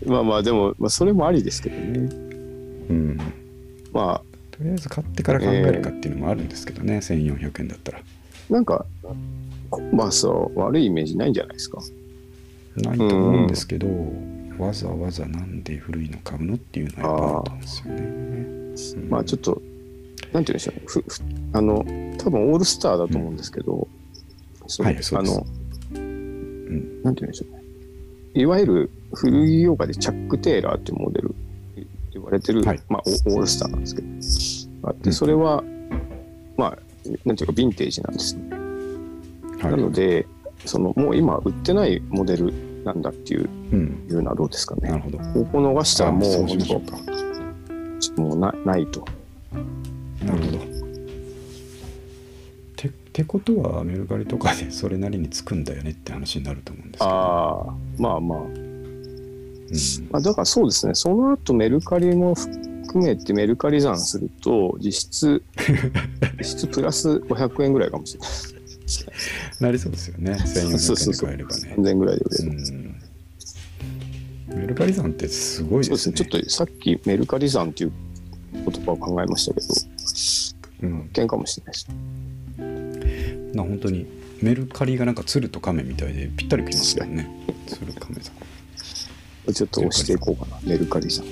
[0.05, 2.09] まあまあ、でも、まあ、それもありですけどね。
[2.89, 3.17] うん、
[3.93, 4.21] ま
[4.51, 7.99] とりあえず買ってから考えるかっていうのもあるんですけどね、1400円だったら。
[7.99, 8.85] あ、なんか、
[9.69, 11.81] コンバースは悪いイメージないんじゃないですか。
[12.77, 13.87] ないと思うんですけど、
[14.57, 17.61] わざわざなんで古いの買うのっていうのはやっぱあると思うん
[18.71, 19.07] ですよね。
[19.09, 19.61] まあ、ちょっと、なんて
[20.31, 20.81] 言うんでしょうね。
[20.85, 21.05] ふふ
[21.53, 21.85] あの、
[22.17, 23.87] 多分オールスターだと思うんですけど、
[24.67, 25.45] そのはいそうですあの、
[27.03, 27.61] なんて言うんでしょうね。
[28.33, 31.35] いわゆる古着業界でチャック・テイラーっていうモデル
[32.13, 35.63] 言われてる、はいまあ、オオールスターなんですけど、あってうんそれは、
[36.55, 36.77] まあ、
[37.25, 38.49] なんていうか、ヴィンテージなんですね。
[39.61, 40.25] はいなので、
[40.65, 42.53] そのもう今売ってないモデル
[42.83, 44.89] なんだっていううん、いうのはどうですかね。
[44.89, 45.17] なるほど。
[45.17, 46.23] ここ逃したらもうあ
[47.99, 49.05] そうもうなないと。
[50.25, 50.59] なるほど。
[52.75, 58.39] てってことはメルカリとかでそれなりにつくんだよねって話になると思うんですけど、ああ、まあまあ。
[58.39, 58.71] うん
[60.11, 65.43] まあ、だからそうですね、その後メルカリも含めてメルカリ算すると、実質、
[66.39, 68.29] 実質プラス500円ぐらいかもしれない。
[69.59, 70.37] なりそうですよね。
[70.37, 71.75] そうそう1400円で買えればね。
[71.77, 72.43] 3000円ぐらいで売れる。
[72.45, 73.01] うん
[74.55, 75.97] メルカリさんってすごいでね。
[75.97, 77.91] そうですちょっとさっきメルカリ算っていう
[78.53, 79.67] 言葉を考えましたけど、
[80.83, 81.95] うん、危険かもしれないですね。
[83.53, 84.05] な本当に
[84.41, 87.29] メルカリがなんか鶴と亀みたいでぴったりきますよね。
[87.67, 88.35] 鶴亀さん。
[89.53, 91.25] ちょっと押していこうかな、メルカリ算。
[91.25, 91.29] い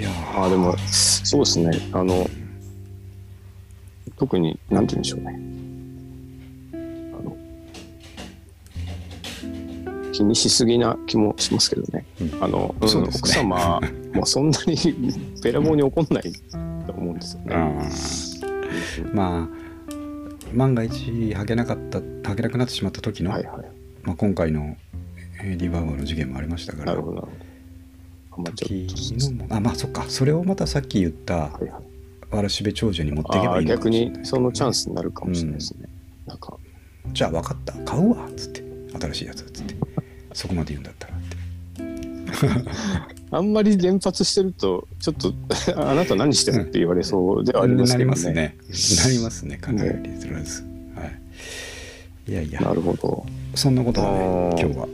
[0.00, 2.28] やーああ、でも、そうですね、あの、
[4.16, 5.40] 特に、なんて言うんでしょうね。
[10.12, 12.06] 気にしすぎな気もしますけどね。
[12.20, 13.80] うんあの、うんね奥様
[14.14, 14.76] もそんなに
[15.42, 16.32] べらぼうに怒んない
[16.86, 19.08] と思うんですよね。
[19.12, 19.64] まあ
[20.54, 23.56] 万が一履けなかった履けなくなってしまった時の、はいはい。
[24.04, 24.76] まあ、今回の
[25.42, 27.02] えーリバーバーの事件もありましたからなる
[29.50, 31.82] あまあそっかそれをまたさっき言ったはいはい、
[32.34, 34.18] わらしべ長者に持っていけばいいのか逆もしれない。
[34.20, 35.88] にそのチャンスになるかもしれないですね。
[36.26, 36.56] なんか。
[37.12, 37.72] じゃあ分かった。
[37.84, 38.26] 買うわ。
[38.26, 38.62] っつって。
[38.98, 39.74] 新しいやつっつって。
[40.32, 41.36] そこまで言うんだったらって。
[43.30, 45.32] あんまり連発してるとちょっと
[45.76, 48.04] あなた何してるって言われそうではありますなり。
[48.04, 48.56] ますね。
[49.04, 49.58] なりますね。
[49.58, 50.62] 考えりずらず、
[50.94, 51.04] は
[52.26, 52.30] い。
[52.30, 52.60] いやいや。
[52.60, 53.26] なるほど。
[53.54, 54.88] そんなことがね今日は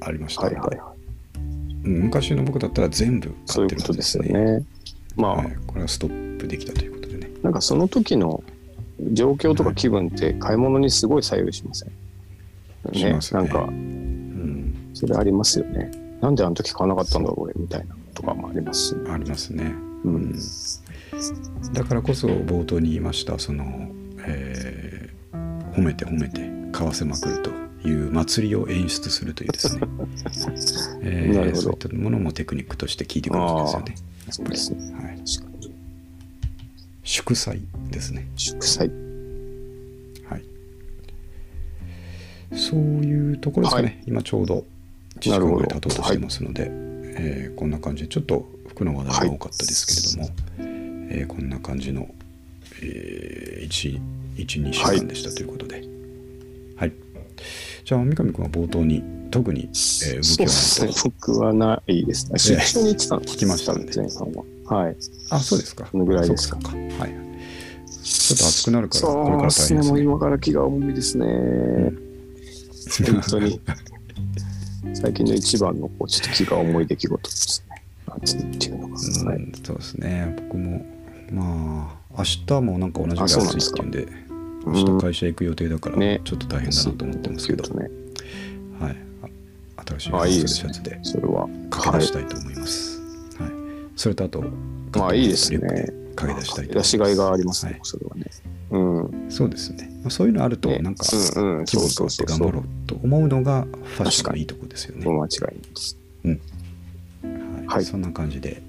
[0.00, 0.42] ありました。
[0.42, 0.92] はいはい
[1.84, 4.64] 昔の僕だったら全部買ってるいうことですよねね。
[5.16, 7.30] まあ、はい、これはストップできたということでね。
[7.42, 8.42] なんかその時の
[9.12, 12.94] 状況とか気分って買い物にすごい左右しません？
[12.94, 13.40] しますね。
[13.42, 14.90] なんかうん。
[14.94, 15.90] それありますよね。
[16.20, 19.74] なんであの時買わなかったんだろう俺みたいなのとかもありますし、ありますね。
[20.04, 20.34] うん、
[21.72, 23.64] だからこそ冒頭に言いましたその、
[24.26, 25.12] えー
[25.74, 27.50] 褒めて褒めて買わせまくると
[27.88, 29.86] いう祭りを演出するというですね、
[31.02, 33.94] えーそういったものもテクニックとして効いてくるんですよね。
[34.30, 34.92] そうですね。
[34.94, 35.20] はい。
[37.12, 37.60] 祝祭
[37.90, 38.26] ですね。
[38.36, 38.88] 祝祭。
[38.88, 40.44] はい。
[42.58, 44.02] そういうところですかね、はい。
[44.06, 44.64] 今ちょうど
[45.16, 50.36] 1時なるほど間ぐらい経とうとしてますので、えーこんな感じでちょっと服の話題が多かったですけれども、
[51.10, 52.08] えーこんな感じの、
[52.82, 54.00] えー、
[54.36, 55.82] 12週間でしたということで。
[56.76, 56.92] はい、
[57.84, 60.94] じゃあ三上君は冒頭に特に、えー動きはない？
[60.94, 61.10] と。
[61.10, 62.38] 僕はないですね。
[62.38, 64.32] 出張に行ってたんです聞きましたんで前半
[64.72, 64.84] は。
[64.84, 64.96] はい。
[65.30, 67.22] あそうですかこのぐらいですかかはい
[68.02, 69.80] ちょっと暑くなるからこれから大ですね。
[69.80, 71.26] もう変ですね今から気が重いですね。
[73.06, 73.60] 本当に。
[74.94, 77.82] 最近の一番のこうちょっと気が重い出来事ですね。
[78.08, 78.84] 暑いっていうのが。
[78.86, 79.52] うんはい。
[79.64, 80.84] そうですね僕も
[81.30, 84.12] まあ明日もなんか同じぐらい暑いですかっていうんで
[84.66, 87.90] うん明日会社行く予定だからねちょっと大変だなと思ってますけど、ね。
[88.80, 91.48] はい、あ新しいシャツでそれは。
[91.70, 92.91] 駆け出したいと思います、はい
[93.96, 94.42] それとあと
[94.98, 95.58] まあいいですね。
[95.58, 96.84] リュックで駆け出したいと思います。
[96.84, 97.80] 出しがいがありますね、はい。
[97.82, 98.26] それはね。
[98.70, 99.26] うん。
[99.30, 100.78] そうですね、まあ、そういうのあるとね。
[100.78, 101.04] なんか
[101.36, 101.64] うんうん。
[101.64, 105.98] 気分変わって頑張ろうと思うのがファッションのいいとこですよね、間違いです。
[106.24, 107.66] はい。
[107.66, 107.84] はい。
[107.84, 108.62] そんな感じで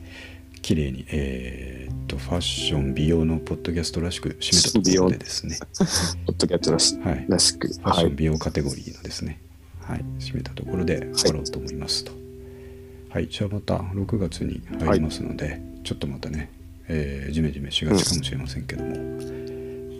[0.61, 5.57] 綺麗にえーっとファッション美容のポッドキャストらしく締めたところでですね、
[6.25, 7.01] ポッドキャットらしく。
[7.03, 7.39] ファッはい。
[7.39, 9.39] ション美容カテゴリーのですね、
[9.81, 12.11] はい、締めたところで終わろうと思いますと。
[12.11, 12.22] はい、
[13.27, 16.49] じゃあまた6月に入りますので、ちょっとまたね、
[16.87, 18.95] えー、ジメジメしがちかもしれませんけども、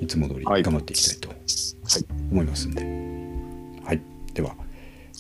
[0.02, 1.38] いつも通りはい頑張っていきたいとはい。
[2.32, 2.82] 思いますんで、
[3.86, 4.02] はい、
[4.34, 4.56] では、は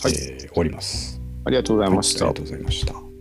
[0.09, 1.21] いえー終わります。
[1.45, 2.25] ありがとうございました。
[2.25, 3.12] はいありがとうございました。